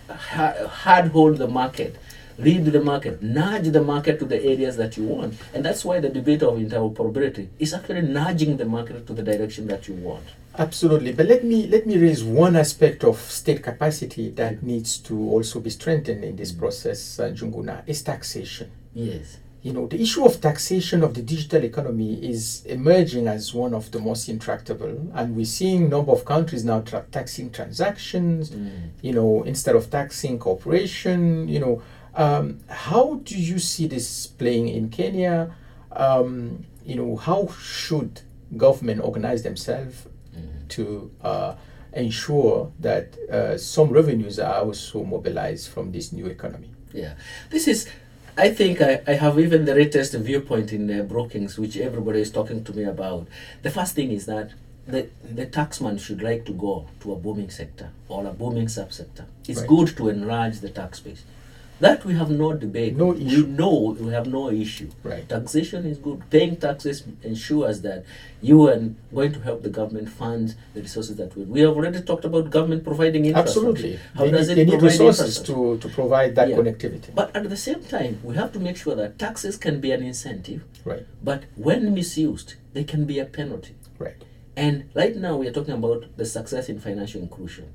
hard 0.08 1.08
hold 1.08 1.38
the 1.38 1.48
market, 1.48 1.96
lead 2.38 2.64
the 2.64 2.82
market, 2.82 3.22
nudge 3.22 3.68
the 3.68 3.82
market 3.82 4.18
to 4.18 4.24
the 4.24 4.42
areas 4.42 4.76
that 4.76 4.96
you 4.96 5.04
want. 5.04 5.34
And 5.52 5.64
that's 5.64 5.84
why 5.84 6.00
the 6.00 6.08
debate 6.08 6.42
of 6.42 6.54
interoperability 6.58 7.48
is 7.58 7.74
actually 7.74 8.02
nudging 8.02 8.56
the 8.56 8.64
market 8.64 9.06
to 9.06 9.12
the 9.12 9.22
direction 9.22 9.66
that 9.68 9.88
you 9.88 9.94
want. 9.94 10.24
Absolutely, 10.56 11.12
but 11.12 11.26
let 11.26 11.42
me 11.42 11.66
let 11.66 11.84
me 11.84 11.98
raise 11.98 12.22
one 12.22 12.54
aspect 12.54 13.02
of 13.02 13.18
state 13.18 13.60
capacity 13.62 14.30
that 14.30 14.62
needs 14.62 14.98
to 14.98 15.18
also 15.18 15.58
be 15.58 15.70
strengthened 15.70 16.22
in 16.22 16.36
this 16.36 16.52
process, 16.52 17.18
uh, 17.18 17.24
Njuguna, 17.24 17.82
is 17.88 18.02
taxation. 18.02 18.70
Yes. 18.94 19.38
You 19.64 19.72
know, 19.72 19.86
the 19.86 20.00
issue 20.00 20.24
of 20.24 20.40
taxation 20.42 21.02
of 21.02 21.14
the 21.14 21.22
digital 21.22 21.64
economy 21.64 22.22
is 22.22 22.64
emerging 22.66 23.26
as 23.26 23.54
one 23.54 23.72
of 23.72 23.90
the 23.90 23.98
most 23.98 24.28
intractable, 24.28 25.10
and 25.14 25.34
we're 25.34 25.46
seeing 25.46 25.88
number 25.88 26.12
of 26.12 26.24
countries 26.24 26.64
now 26.64 26.82
tra- 26.82 27.06
taxing 27.10 27.50
transactions. 27.50 28.52
You 29.02 29.12
know, 29.12 29.42
instead 29.42 29.74
of 29.74 29.90
taxing 29.90 30.38
corporation. 30.38 31.48
You 31.48 31.60
know, 31.60 31.82
um, 32.16 32.60
how 32.68 33.14
do 33.24 33.36
you 33.36 33.58
see 33.58 33.86
this 33.86 34.26
playing 34.26 34.68
in 34.68 34.90
Kenya? 34.90 35.54
Um, 35.92 36.64
you 36.84 36.96
know, 36.96 37.16
how 37.16 37.48
should 37.60 38.20
government 38.56 39.00
organize 39.02 39.42
themselves 39.42 40.06
to 40.70 41.10
uh, 41.22 41.54
ensure 41.92 42.72
that 42.80 43.16
uh, 43.30 43.56
some 43.58 43.90
revenues 43.90 44.38
are 44.38 44.62
also 44.62 45.04
mobilized 45.04 45.68
from 45.70 45.92
this 45.92 46.12
new 46.12 46.26
economy? 46.26 46.70
Yeah, 46.92 47.14
this 47.50 47.68
is. 47.68 47.88
I 48.36 48.50
think 48.50 48.80
I, 48.80 49.00
I 49.06 49.12
have 49.12 49.38
even 49.38 49.64
the 49.64 49.74
latest 49.76 50.14
viewpoint 50.14 50.72
in 50.72 50.90
uh, 50.90 51.04
Brookings, 51.04 51.56
which 51.56 51.76
everybody 51.76 52.20
is 52.20 52.30
talking 52.32 52.64
to 52.64 52.72
me 52.72 52.82
about. 52.84 53.28
The 53.62 53.70
first 53.70 53.94
thing 53.94 54.10
is 54.10 54.26
that 54.26 54.50
the, 54.88 55.08
the 55.22 55.46
taxman 55.46 56.00
should 56.00 56.20
like 56.20 56.44
to 56.46 56.52
go 56.52 56.86
to 57.00 57.12
a 57.12 57.16
booming 57.16 57.48
sector 57.50 57.90
or 58.08 58.26
a 58.26 58.32
booming 58.32 58.66
subsector. 58.66 59.24
It's 59.48 59.60
Right. 59.60 59.68
good 59.68 59.96
to 59.98 60.08
enlarge 60.08 60.58
the 60.60 60.68
tax 60.68 60.98
base. 60.98 61.22
That 61.80 62.04
we 62.04 62.14
have 62.14 62.30
no 62.30 62.52
debate. 62.52 62.96
No 62.96 63.14
issue. 63.14 63.44
We 63.44 63.50
know 63.50 63.96
we 63.98 64.12
have 64.12 64.26
no 64.26 64.50
issue. 64.50 64.90
Right. 65.02 65.28
Taxation 65.28 65.84
is 65.86 65.98
good. 65.98 66.22
Paying 66.30 66.56
taxes 66.56 67.02
ensures 67.22 67.80
that 67.82 68.04
you 68.40 68.68
are 68.68 68.78
going 69.12 69.32
to 69.32 69.40
help 69.40 69.62
the 69.62 69.70
government 69.70 70.08
fund 70.08 70.54
the 70.72 70.82
resources 70.82 71.16
that 71.16 71.36
we. 71.36 71.42
We 71.44 71.60
have 71.60 71.70
already 71.76 72.00
talked 72.00 72.24
about 72.24 72.50
government 72.50 72.84
providing 72.84 73.26
infrastructure. 73.26 73.68
Absolutely. 73.70 73.98
How 74.14 74.24
they 74.24 74.30
does 74.30 74.48
need, 74.48 74.52
it 74.52 74.56
they 74.56 74.64
need 74.66 74.70
provide 74.78 74.90
resources 75.00 75.40
to, 75.42 75.78
to 75.78 75.88
provide 75.88 76.36
that 76.36 76.48
Yeah. 76.48 76.56
connectivity. 76.56 77.12
But 77.14 77.34
at 77.34 77.48
the 77.50 77.56
same 77.56 77.82
time, 77.82 78.20
we 78.22 78.36
have 78.36 78.52
to 78.52 78.60
make 78.60 78.76
sure 78.76 78.94
that 78.94 79.18
taxes 79.18 79.56
can 79.56 79.80
be 79.80 79.90
an 79.90 80.02
incentive, 80.02 80.62
right, 80.84 81.04
but 81.22 81.44
when 81.56 81.92
misused, 81.92 82.54
they 82.72 82.84
can 82.84 83.04
be 83.04 83.18
a 83.18 83.24
penalty. 83.24 83.74
right. 83.98 84.14
And 84.56 84.88
right 84.94 85.16
now, 85.16 85.36
we 85.36 85.48
are 85.48 85.52
talking 85.52 85.74
about 85.74 86.16
the 86.16 86.24
success 86.24 86.68
in 86.68 86.78
financial 86.78 87.20
inclusion. 87.20 87.72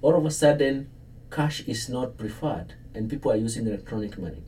All 0.00 0.14
of 0.16 0.24
a 0.24 0.30
sudden, 0.30 0.88
cash 1.30 1.62
is 1.66 1.90
not 1.90 2.16
preferred, 2.16 2.72
and 2.96 3.10
people 3.10 3.30
are 3.32 3.36
using 3.36 3.66
electronic 3.66 4.18
money. 4.18 4.42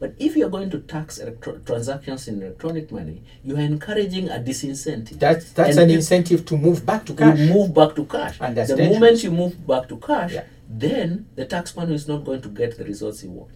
But 0.00 0.14
if 0.18 0.36
you 0.36 0.46
are 0.46 0.50
going 0.50 0.70
to 0.70 0.80
tax 0.80 1.18
electro- 1.18 1.58
transactions 1.58 2.28
in 2.28 2.42
electronic 2.42 2.90
money, 2.92 3.22
you 3.44 3.56
are 3.56 3.60
encouraging 3.60 4.28
a 4.28 4.38
disincentive. 4.38 5.18
That's, 5.18 5.52
that's 5.52 5.76
And 5.76 5.90
an 5.90 5.96
incentive 5.96 6.44
to 6.46 6.56
move 6.58 6.84
back 6.84 7.06
to 7.06 7.12
You 7.12 7.18
cash. 7.18 7.38
move 7.38 7.72
back 7.72 7.94
to 7.96 8.04
cash. 8.04 8.36
And 8.40 8.56
that's 8.56 8.70
the 8.70 8.76
dangerous. 8.76 9.00
moment 9.00 9.24
you 9.24 9.30
move 9.30 9.66
back 9.66 9.88
to 9.88 9.96
cash, 9.96 10.32
Yeah. 10.34 10.44
then 10.68 11.26
the 11.36 11.46
taxman 11.46 11.90
is 11.92 12.06
not 12.08 12.24
going 12.24 12.42
to 12.42 12.48
get 12.48 12.76
the 12.76 12.84
results 12.84 13.20
he 13.20 13.28
wants. 13.28 13.54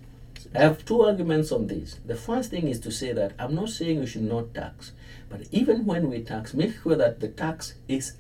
I 0.54 0.60
have 0.60 0.84
two 0.86 1.02
arguments 1.02 1.52
on 1.52 1.66
this. 1.66 1.96
The 2.06 2.14
first 2.14 2.50
thing 2.50 2.68
is 2.68 2.80
to 2.80 2.90
say 2.90 3.12
that 3.12 3.32
I'm 3.38 3.54
not 3.54 3.68
saying 3.68 4.00
we 4.00 4.06
should 4.06 4.22
not 4.22 4.54
tax, 4.54 4.92
but 5.28 5.40
even 5.50 5.84
when 5.84 6.08
we 6.08 6.22
tax, 6.22 6.54
make 6.54 6.72
sure 6.82 6.96
that 6.96 7.20
the 7.20 7.28
tax 7.28 7.74
is 7.88 8.12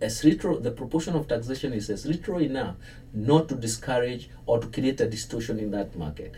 as 0.00 0.24
retro, 0.24 0.58
the 0.58 0.70
proportion 0.70 1.14
of 1.16 1.26
taxation 1.28 1.72
is 1.72 1.88
as 1.90 2.06
retro 2.06 2.38
enough 2.38 2.76
not 3.14 3.48
to 3.48 3.54
discourage 3.54 4.28
or 4.46 4.58
to 4.60 4.66
create 4.68 5.00
a 5.00 5.08
distortion 5.08 5.58
in 5.58 5.70
that 5.70 5.96
market. 5.96 6.32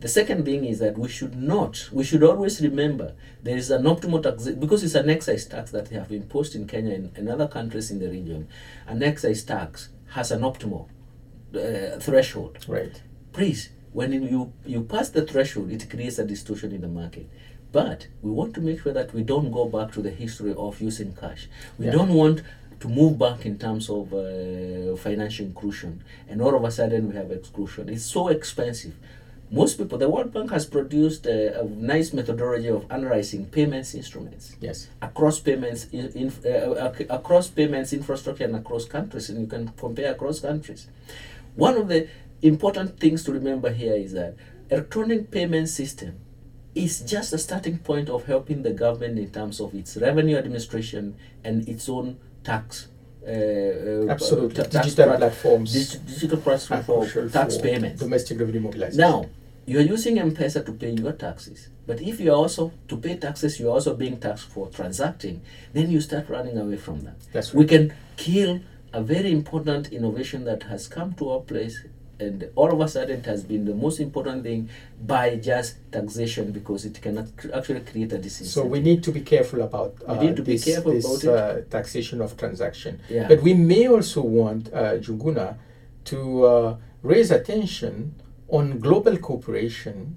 The 0.00 0.08
second 0.08 0.44
thing 0.44 0.64
is 0.64 0.78
that 0.78 0.96
we 0.96 1.08
should 1.08 1.34
not, 1.36 1.88
we 1.92 2.04
should 2.04 2.22
always 2.22 2.60
remember 2.60 3.14
there 3.42 3.56
is 3.56 3.70
an 3.70 3.82
optimal 3.82 4.22
tax, 4.22 4.46
because 4.48 4.84
it's 4.84 4.94
an 4.94 5.10
excise 5.10 5.44
tax 5.46 5.70
that 5.72 5.86
they 5.86 5.96
have 5.96 6.12
imposed 6.12 6.54
in 6.54 6.66
Kenya 6.68 6.94
and, 6.94 7.16
and 7.16 7.28
other 7.28 7.48
countries 7.48 7.90
in 7.90 7.98
the 7.98 8.08
region. 8.08 8.46
An 8.86 9.02
excise 9.02 9.42
tax 9.42 9.88
has 10.10 10.30
an 10.30 10.40
optimal 10.42 10.88
uh, 11.54 11.98
threshold 11.98 12.64
Right. 12.68 13.00
please 13.32 13.70
when 13.92 14.12
you 14.12 14.52
you 14.66 14.82
pass 14.82 15.08
the 15.08 15.24
threshold 15.24 15.70
it 15.72 15.88
creates 15.88 16.18
a 16.18 16.24
distortion 16.26 16.72
in 16.72 16.82
the 16.82 16.88
market 16.88 17.26
but 17.72 18.06
we 18.20 18.30
want 18.30 18.52
to 18.54 18.60
make 18.60 18.82
sure 18.82 18.92
that 18.92 19.14
we 19.14 19.22
don't 19.22 19.50
go 19.50 19.64
back 19.64 19.92
to 19.92 20.02
the 20.02 20.10
history 20.10 20.54
of 20.56 20.78
using 20.80 21.14
cash 21.14 21.48
we 21.78 21.86
Yeah. 21.86 21.92
don't 21.92 22.12
want 22.12 22.42
to 22.80 22.88
move 22.88 23.18
back 23.18 23.44
in 23.44 23.58
terms 23.58 23.90
of 23.90 24.12
uh, 24.12 24.96
financial 24.96 25.46
inclusion. 25.46 26.02
And 26.28 26.40
all 26.40 26.54
of 26.54 26.64
a 26.64 26.70
sudden 26.70 27.08
we 27.08 27.16
have 27.16 27.30
exclusion. 27.30 27.88
It's 27.88 28.04
so 28.04 28.28
expensive. 28.28 28.94
Most 29.50 29.78
people, 29.78 29.96
the 29.96 30.08
World 30.10 30.32
Bank 30.32 30.50
has 30.50 30.66
produced 30.66 31.24
a, 31.26 31.60
a 31.60 31.64
nice 31.64 32.12
methodology 32.12 32.68
of 32.68 32.84
analyzing 32.90 33.46
payments 33.46 33.94
instruments. 33.94 34.54
Yes. 34.60 34.88
across 35.00 35.40
payments 35.40 35.86
in, 35.90 36.08
in, 36.12 36.28
uh, 36.44 36.90
ac- 36.92 37.06
across 37.08 37.48
payments 37.48 37.94
infrastructure 37.94 38.44
and 38.44 38.56
across 38.56 38.84
countries, 38.84 39.30
and 39.30 39.40
you 39.40 39.46
can 39.46 39.68
compare 39.68 40.12
across 40.12 40.40
countries. 40.40 40.86
One 41.56 41.78
of 41.78 41.88
the 41.88 42.08
important 42.42 43.00
things 43.00 43.24
to 43.24 43.32
remember 43.32 43.72
here 43.72 43.94
is 43.94 44.12
that 44.12 44.36
electronic 44.70 45.30
payment 45.30 45.70
system 45.70 46.20
is 46.74 47.00
just 47.00 47.32
a 47.32 47.38
starting 47.38 47.78
point 47.78 48.10
of 48.10 48.26
helping 48.26 48.62
the 48.62 48.70
government 48.70 49.18
in 49.18 49.30
terms 49.30 49.60
of 49.60 49.74
its 49.74 49.96
revenue 49.96 50.36
administration 50.36 51.16
and 51.42 51.66
its 51.66 51.88
own 51.88 52.18
tax. 52.44 52.88
Uh, 53.26 53.30
uh, 53.30 54.08
Absolutely. 54.10 54.64
tax 54.64 54.86
Digital 54.86 55.16
platforms 55.16 55.72
dig- 55.72 56.06
digital 56.06 56.38
platform 56.38 56.82
for 56.82 57.28
tax 57.28 57.56
for 57.56 57.62
payments. 57.62 58.00
Domestic 58.00 58.38
revenue 58.40 58.60
mobilization. 58.60 59.00
Now, 59.00 59.26
you 59.66 59.78
are 59.78 59.82
using 59.82 60.18
M-Pesa 60.18 60.64
to 60.64 60.72
pay 60.72 60.92
your 60.92 61.12
taxes. 61.12 61.68
But 61.86 62.00
if 62.00 62.20
you 62.20 62.30
are 62.32 62.36
also 62.36 62.72
to 62.88 62.96
pay 62.96 63.16
taxes, 63.16 63.60
you 63.60 63.68
are 63.68 63.72
also 63.72 63.94
being 63.94 64.18
taxed 64.18 64.46
for 64.48 64.68
transacting. 64.68 65.42
Then 65.74 65.90
you 65.90 66.00
start 66.00 66.28
running 66.30 66.56
away 66.56 66.76
from 66.76 67.00
that. 67.04 67.16
That's 67.32 67.52
We 67.52 67.66
can 67.66 67.92
kill 68.16 68.60
a 68.94 69.02
very 69.02 69.30
important 69.30 69.92
innovation 69.92 70.44
that 70.44 70.62
has 70.64 70.88
come 70.88 71.12
to 71.14 71.28
our 71.30 71.40
place, 71.40 71.84
and 72.20 72.50
all 72.56 72.72
of 72.72 72.80
a 72.80 72.88
sudden 72.88 73.20
it 73.20 73.26
has 73.26 73.44
been 73.44 73.64
the 73.64 73.74
most 73.74 74.00
important 74.00 74.42
thing 74.42 74.68
by 75.06 75.36
just 75.36 75.76
taxation 75.92 76.50
because 76.52 76.84
it 76.84 77.00
cannot 77.00 77.36
cr- 77.36 77.52
actually 77.54 77.80
create 77.80 78.12
a 78.12 78.18
disincentive. 78.18 78.46
So 78.46 78.64
we 78.64 78.80
need 78.80 79.02
to 79.04 79.12
be 79.12 79.20
careful 79.20 79.62
about 79.62 79.96
We 80.00 80.06
uh, 80.06 80.20
need 80.22 80.36
to 80.36 80.42
be 80.42 80.58
careful 80.58 80.92
this 80.92 81.24
about 81.24 81.34
uh, 81.34 81.60
taxation 81.70 82.20
of 82.20 82.36
transaction. 82.36 83.00
Yeah. 83.08 83.28
But 83.28 83.42
we 83.42 83.54
may 83.54 83.88
also 83.88 84.22
want 84.22 84.72
uh, 84.72 84.98
Njuguna 84.98 85.56
to 86.06 86.44
uh, 86.44 86.76
raise 87.02 87.30
attention 87.30 88.14
on 88.48 88.78
global 88.78 89.16
cooperation 89.18 90.16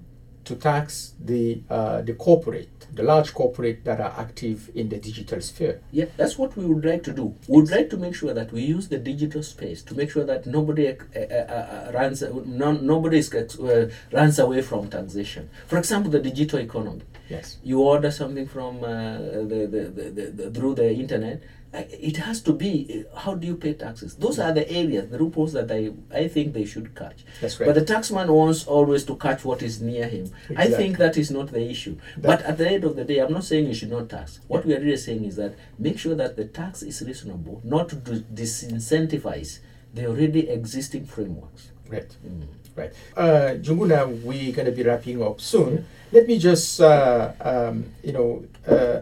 to 0.52 0.58
tax 0.60 1.14
the 1.18 1.62
uh, 1.70 2.02
the 2.02 2.14
corporate, 2.14 2.86
the 2.94 3.02
large 3.02 3.32
corporate 3.32 3.84
that 3.84 3.98
are 4.00 4.14
active 4.18 4.70
in 4.74 4.88
the 4.88 4.98
digital 4.98 5.40
sphere. 5.40 5.80
Yeah, 5.90 6.06
that's 6.16 6.36
what 6.38 6.56
we 6.56 6.64
would 6.66 6.84
like 6.84 7.02
to 7.04 7.12
do. 7.12 7.34
We 7.48 7.60
would 7.60 7.70
like 7.70 7.88
to 7.90 7.96
make 7.96 8.14
sure 8.14 8.34
that 8.34 8.52
we 8.52 8.62
use 8.62 8.88
the 8.88 8.98
digital 8.98 9.42
space 9.42 9.82
to 9.88 9.94
make 9.94 10.10
sure 10.10 10.24
that 10.24 10.46
nobody 10.46 10.88
uh, 10.88 10.94
uh, 11.16 11.18
uh, 11.18 11.90
runs, 11.94 12.22
no, 12.62 12.72
nobody 12.72 13.20
uh, 13.20 13.86
runs 14.12 14.38
away 14.38 14.60
from 14.62 14.90
taxation. 14.90 15.48
For 15.66 15.78
example, 15.78 16.10
the 16.10 16.20
digital 16.20 16.58
economy. 16.58 17.02
Yes. 17.28 17.56
You 17.62 17.80
order 17.80 18.10
something 18.10 18.46
from 18.46 18.84
uh, 18.84 19.18
the, 19.52 19.60
the, 19.74 20.10
the, 20.10 20.24
the 20.38 20.50
through 20.50 20.74
the 20.74 20.92
internet. 20.92 21.42
It 21.74 22.18
has 22.18 22.42
to 22.42 22.52
be 22.52 23.04
how 23.16 23.34
do 23.34 23.46
you 23.46 23.56
pay 23.56 23.72
taxes? 23.72 24.14
Those 24.16 24.38
are 24.38 24.52
the 24.52 24.70
areas, 24.70 25.08
the 25.08 25.18
loopholes 25.18 25.54
that 25.54 25.70
I, 25.70 25.92
I 26.14 26.28
think 26.28 26.52
they 26.52 26.66
should 26.66 26.94
catch. 26.94 27.24
That's 27.40 27.58
right. 27.58 27.66
But 27.66 27.74
the 27.74 27.94
taxman 27.94 28.28
wants 28.28 28.66
always 28.66 29.04
to 29.04 29.16
catch 29.16 29.42
what 29.44 29.62
is 29.62 29.80
near 29.80 30.06
him. 30.06 30.30
exactly. 30.50 30.56
I 30.56 30.66
think 30.70 30.98
that 30.98 31.16
is 31.16 31.30
not 31.30 31.50
the 31.50 31.62
issue. 31.70 31.96
but 32.18 32.42
at 32.42 32.58
the 32.58 32.68
end 32.68 32.84
of 32.84 32.96
the 32.96 33.04
day, 33.04 33.18
I'm 33.20 33.32
not 33.32 33.44
saying 33.44 33.66
you 33.66 33.74
should 33.74 33.90
not 33.90 34.10
tax. 34.10 34.40
What 34.48 34.66
we 34.66 34.74
are 34.74 34.80
really 34.80 34.98
saying 34.98 35.24
is 35.24 35.36
that 35.36 35.54
make 35.78 35.98
sure 35.98 36.14
that 36.14 36.36
the 36.36 36.44
tax 36.44 36.82
is 36.82 37.00
reasonable, 37.00 37.62
not 37.64 37.88
to 37.90 37.96
disincentivize 37.96 39.60
the 39.94 40.06
already 40.06 40.48
existing 40.48 41.06
frameworks. 41.06 41.70
Right. 41.88 42.14
Mm. 42.26 42.46
Right. 42.74 42.92
Uh, 43.16 43.54
Njuguna, 43.60 44.22
we're 44.22 44.52
going 44.52 44.66
to 44.66 44.72
be 44.72 44.82
wrapping 44.82 45.22
up 45.22 45.40
soon. 45.40 45.84
Let 46.10 46.26
me 46.26 46.38
just, 46.38 46.80
uh, 46.80 47.32
um, 47.40 47.84
you 48.02 48.12
know, 48.12 48.46
uh, 48.66 49.00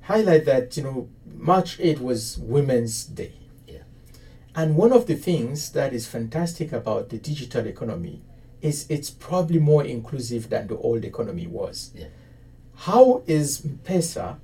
highlight 0.00 0.46
that, 0.46 0.76
you 0.76 0.82
know, 0.82 1.08
March 1.36 1.78
8 1.80 2.00
was 2.00 2.38
Women's 2.38 3.04
Day. 3.04 3.32
Yeah. 3.66 3.82
And 4.54 4.76
one 4.76 4.92
of 4.92 5.06
the 5.06 5.14
things 5.14 5.70
that 5.72 5.92
is 5.92 6.06
fantastic 6.06 6.72
about 6.72 7.10
the 7.10 7.18
digital 7.18 7.66
economy 7.66 8.20
is 8.60 8.86
it's 8.88 9.10
probably 9.10 9.58
more 9.58 9.84
inclusive 9.84 10.48
than 10.48 10.68
the 10.68 10.76
old 10.78 11.04
economy 11.04 11.46
was. 11.46 11.90
Yeah. 11.94 12.06
How 12.76 13.22
is 13.26 13.64
M-Pesa 13.64 14.38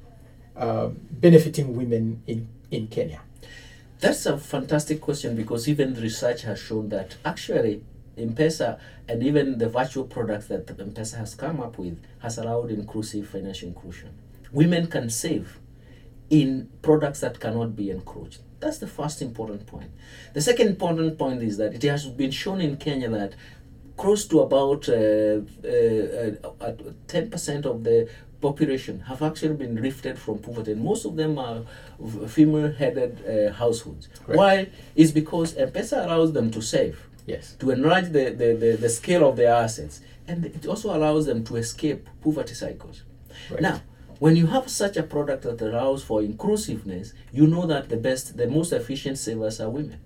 um, 0.57 1.01
benefiting 1.11 1.77
women 1.77 2.23
in, 2.27 2.49
in 2.71 2.89
Kenya? 2.89 3.21
That's 4.01 4.27
a 4.27 4.39
fantastic 4.39 5.01
question 5.01 5.35
because 5.35 5.69
even 5.69 5.95
research 5.95 6.43
has 6.43 6.61
shown 6.61 6.89
that 6.91 7.17
actually 7.25 7.83
M-Pesa 8.17 8.79
and 9.09 9.23
even 9.23 9.59
the 9.59 9.69
virtual 9.69 10.05
products 10.05 10.47
that 10.49 10.69
M-Pesa 10.79 11.19
has 11.19 11.35
come 11.35 11.61
up 11.61 11.79
with 11.79 12.01
has 12.21 12.39
allowed 12.39 12.71
inclusive 12.71 13.29
financial 13.29 13.69
inclusion. 13.69 14.11
Women 14.53 14.87
can 14.89 15.11
save 15.11 15.58
in 16.31 16.69
products 16.83 17.21
that 17.21 17.41
cannot 17.41 17.75
be 17.77 17.91
encroached. 17.91 18.41
That's 18.61 18.79
the 18.79 18.87
first 18.87 19.23
important 19.23 19.67
point. 19.67 19.91
The 20.35 20.41
second 20.41 20.69
important 20.69 21.17
point 21.19 21.43
is 21.43 21.57
that 21.59 21.75
it 21.75 21.83
has 21.85 22.07
been 22.07 22.31
shown 22.31 22.61
in 22.61 22.77
Kenya 22.77 23.09
that 23.11 23.35
close 23.97 24.27
to 24.27 24.41
about 24.41 24.89
uh, 24.89 24.93
uh, 24.93 26.37
uh, 26.61 26.73
10% 27.07 27.65
of 27.65 27.85
the 27.85 28.09
population 28.41 29.01
have 29.01 29.23
actually 29.23 29.55
been 29.55 29.81
lifted 29.83 30.19
from 30.19 30.39
poverty, 30.39 30.73
and 30.73 30.83
most 30.83 31.05
of 31.05 31.17
them 31.17 31.39
are 31.39 31.63
female 32.29 32.71
headed 32.73 33.19
uh, 33.27 33.53
households. 33.53 34.09
Right. 34.27 34.37
Why? 34.37 34.69
Is 34.95 35.11
because 35.13 35.57
M 35.57 35.71
Pesa 35.71 36.05
allows 36.05 36.33
them 36.33 36.51
to 36.53 36.61
save 36.63 37.05
Yes. 37.27 37.57
to 37.59 37.71
enlarge 37.71 38.07
the, 38.07 38.31
the, 38.31 38.55
the, 38.55 38.77
the 38.81 38.89
scale 38.89 39.29
of 39.29 39.37
their 39.37 39.53
assets 39.53 40.01
and 40.27 40.47
it 40.47 40.65
also 40.67 40.97
allows 40.97 41.27
them 41.27 41.45
to 41.45 41.57
escape 41.57 42.09
poverty 42.23 42.55
cycles 42.55 43.03
Right. 43.51 43.61
now 43.61 43.83
when 44.19 44.37
you 44.37 44.47
have 44.47 44.69
such 44.71 44.97
a 44.97 45.03
product 45.03 45.43
that 45.43 45.61
allows 45.61 46.03
for 46.03 46.21
inclusiveness 46.23 47.13
you 47.33 47.47
know 47.47 47.67
that 47.67 47.89
the 47.89 47.97
best 47.97 48.37
the 48.37 48.47
most 48.47 48.73
efficient 48.73 49.19
savers 49.19 49.61
are 49.61 49.71
women. 49.71 50.01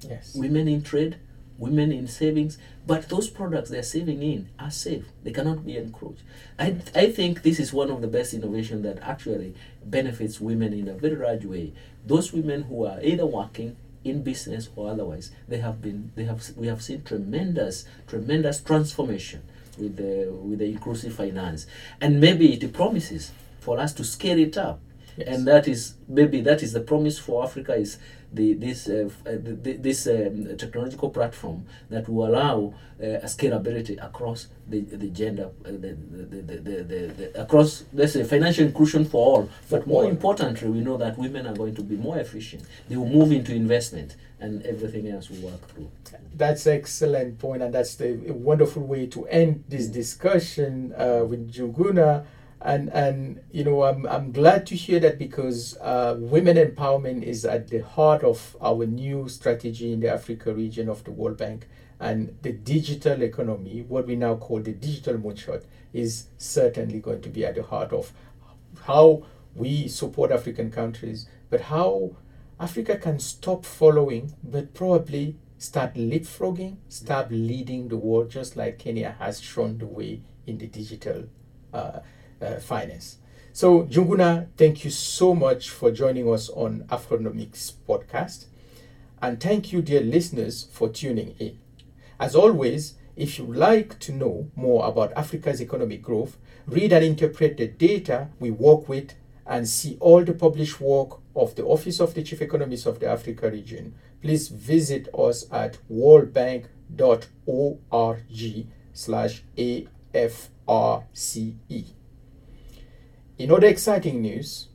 Yes. 0.00 0.34
women 0.34 0.68
in 0.68 0.82
trade 0.82 1.16
women 1.58 1.92
in 1.92 2.06
savings 2.06 2.58
but 2.86 3.08
those 3.08 3.28
products 3.28 3.70
they're 3.70 3.82
saving 3.82 4.22
in 4.22 4.48
are 4.58 4.70
safe. 4.70 5.06
They 5.22 5.30
cannot 5.30 5.64
be 5.64 5.76
encroached. 5.78 6.22
I, 6.58 6.76
I 6.94 7.10
think 7.10 7.42
this 7.42 7.58
is 7.58 7.72
one 7.72 7.90
of 7.90 8.02
the 8.02 8.08
best 8.08 8.34
innovation 8.34 8.82
that 8.82 8.98
actually 9.00 9.54
benefits 9.84 10.40
women 10.40 10.74
in 10.74 10.88
a 10.88 10.94
very 10.94 11.16
large 11.16 11.46
way. 11.46 11.72
Those 12.04 12.32
women 12.32 12.64
who 12.64 12.84
are 12.84 13.00
either 13.02 13.24
working 13.24 13.76
in 14.04 14.22
business 14.22 14.68
or 14.76 14.90
otherwise 14.90 15.30
they 15.48 15.56
have 15.56 15.80
been 15.80 16.12
they 16.14 16.24
have 16.24 16.44
we 16.56 16.66
have 16.66 16.82
seen 16.82 17.02
tremendous 17.02 17.86
tremendous 18.06 18.60
transformation 18.60 19.42
with 19.78 19.96
the 19.96 20.30
with 20.30 20.58
the 20.58 20.66
inclusive 20.66 21.14
finance 21.14 21.66
and 22.00 22.20
maybe 22.20 22.52
it 22.54 22.72
promises 22.72 23.32
for 23.60 23.78
us 23.80 23.92
to 23.94 24.04
scale 24.04 24.38
it 24.38 24.56
up 24.56 24.80
Yes. 25.16 25.28
and 25.28 25.46
that 25.46 25.68
is 25.68 25.94
maybe 26.08 26.40
that 26.40 26.60
is 26.60 26.72
the 26.72 26.80
promise 26.80 27.20
for 27.20 27.44
Africa 27.44 27.74
is 27.76 27.98
the 28.34 28.54
this 28.54 28.88
uh, 28.88 29.08
uh, 29.26 29.30
the, 29.32 29.76
this 29.78 30.06
um, 30.06 30.56
technological 30.56 31.10
platform 31.10 31.64
that 31.90 32.08
will 32.08 32.26
allow 32.26 32.74
uh, 33.00 33.06
a 33.06 33.26
scalability 33.26 34.02
across 34.04 34.48
the 34.68 34.80
the 34.80 35.08
gender 35.08 35.50
uh, 35.64 35.68
the, 35.68 35.96
the, 35.96 37.12
the, 37.16 37.40
across 37.40 37.84
let's 37.92 38.12
say 38.12 38.24
financial 38.24 38.64
inclusion 38.66 39.04
for 39.04 39.24
all. 39.24 39.50
But 39.70 39.86
more 39.86 40.04
importantly 40.04 40.68
we 40.68 40.80
know 40.80 40.96
that 40.96 41.16
women 41.16 41.46
are 41.46 41.54
going 41.54 41.74
to 41.76 41.82
be 41.82 41.96
more 41.96 42.18
efficient. 42.18 42.64
They 42.88 42.96
will 42.96 43.08
move 43.08 43.32
into 43.32 43.54
investment 43.54 44.16
and 44.40 44.62
everything 44.66 45.08
else 45.08 45.30
will 45.30 45.50
work 45.50 45.68
through. 45.68 45.90
That's 46.34 46.66
excellent 46.66 47.38
point, 47.38 47.62
and 47.62 47.72
that's 47.72 47.94
the 47.94 48.10
a 48.28 48.32
wonderful 48.32 48.82
way 48.82 49.06
to 49.06 49.26
end 49.26 49.64
this 49.68 49.86
discussion 49.86 50.92
uh, 50.96 51.24
with 51.24 51.52
Njuguna. 51.52 52.24
And 52.64 52.88
and 52.94 53.40
you 53.52 53.62
know, 53.62 53.82
I'm 53.82 54.06
I'm 54.06 54.32
glad 54.32 54.66
to 54.68 54.74
hear 54.74 54.98
that 55.00 55.18
because 55.18 55.76
uh, 55.82 56.16
women 56.18 56.56
empowerment 56.56 57.22
is 57.22 57.44
at 57.44 57.68
the 57.68 57.80
heart 57.80 58.24
of 58.24 58.56
our 58.58 58.86
new 58.86 59.28
strategy 59.28 59.92
in 59.92 60.00
the 60.00 60.08
Africa 60.08 60.54
region 60.54 60.88
of 60.88 61.04
the 61.04 61.10
World 61.10 61.36
Bank, 61.36 61.68
and 62.00 62.36
the 62.40 62.52
digital 62.52 63.22
economy, 63.22 63.84
what 63.86 64.06
we 64.06 64.16
now 64.16 64.36
call 64.36 64.60
the 64.60 64.72
digital 64.72 65.18
moonshot, 65.18 65.64
is 65.92 66.28
certainly 66.38 67.00
going 67.00 67.20
to 67.20 67.28
be 67.28 67.44
at 67.44 67.54
the 67.54 67.62
heart 67.62 67.92
of 67.92 68.12
how 68.84 69.24
we 69.54 69.86
support 69.86 70.32
African 70.32 70.70
countries, 70.70 71.28
but 71.50 71.60
how 71.60 72.16
Africa 72.58 72.96
can 72.96 73.18
stop 73.18 73.66
following, 73.66 74.34
but 74.42 74.72
probably 74.72 75.36
start 75.58 75.94
leapfrogging, 75.94 76.76
start 76.88 77.30
leading 77.30 77.88
the 77.88 77.96
world, 77.96 78.30
just 78.30 78.56
like 78.56 78.78
Kenya 78.78 79.16
has 79.18 79.40
shown 79.40 79.78
the 79.78 79.86
way 79.86 80.22
in 80.46 80.58
the 80.58 80.66
digital 80.66 81.24
uh, 81.72 82.00
uh, 82.40 82.56
finance. 82.56 83.18
So, 83.52 83.84
Njuguna, 83.84 84.48
thank 84.56 84.84
you 84.84 84.90
so 84.90 85.34
much 85.34 85.70
for 85.70 85.90
joining 85.90 86.28
us 86.32 86.48
on 86.48 86.84
Afronomics 86.88 87.72
podcast. 87.88 88.46
And 89.22 89.40
thank 89.40 89.72
you, 89.72 89.80
dear 89.80 90.00
listeners, 90.00 90.66
for 90.72 90.88
tuning 90.88 91.34
in. 91.38 91.58
As 92.18 92.34
always, 92.34 92.94
if 93.16 93.38
you'd 93.38 93.56
like 93.56 93.98
to 94.00 94.12
know 94.12 94.50
more 94.56 94.86
about 94.86 95.12
Africa's 95.16 95.62
economic 95.62 96.02
growth, 96.02 96.36
read 96.66 96.92
and 96.92 97.04
interpret 97.04 97.56
the 97.56 97.68
data 97.68 98.28
we 98.40 98.50
work 98.50 98.88
with, 98.88 99.14
and 99.46 99.68
see 99.68 99.96
all 100.00 100.24
the 100.24 100.32
published 100.32 100.80
work 100.80 101.20
of 101.36 101.54
the 101.54 101.64
Office 101.64 102.00
of 102.00 102.14
the 102.14 102.22
Chief 102.22 102.40
Economist 102.40 102.86
of 102.86 102.98
the 103.00 103.08
Africa 103.08 103.50
region, 103.50 103.94
please 104.22 104.48
visit 104.48 105.08
us 105.16 105.44
at 105.52 105.76
worldbank.org 105.90 108.66
slash 108.92 109.42
AFRCE. 109.56 110.44
In 113.36 113.50
other 113.50 113.66
exciting 113.66 114.22
news, 114.22 114.68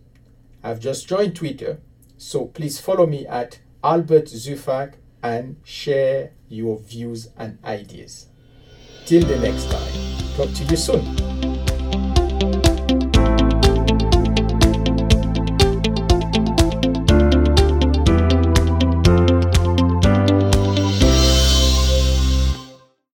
I've 0.62 0.82
just 0.82 1.08
joined 1.08 1.34
Twitter, 1.34 1.80
so 2.17 2.48
please 2.48 2.78
follow 2.78 3.06
me 3.08 3.26
at 3.26 3.60
Albert 3.82 4.26
Zeufack 4.26 4.95
and 5.24 5.56
share 5.63 6.32
your 6.50 6.78
views 6.80 7.30
and 7.38 7.58
ideas. 7.63 8.28
Till 9.06 9.24
the 9.24 9.39
next 9.39 9.72
time, 9.72 10.36
talk 10.36 10.54
to 10.56 10.63
you 10.65 10.76
soon. 10.76 11.49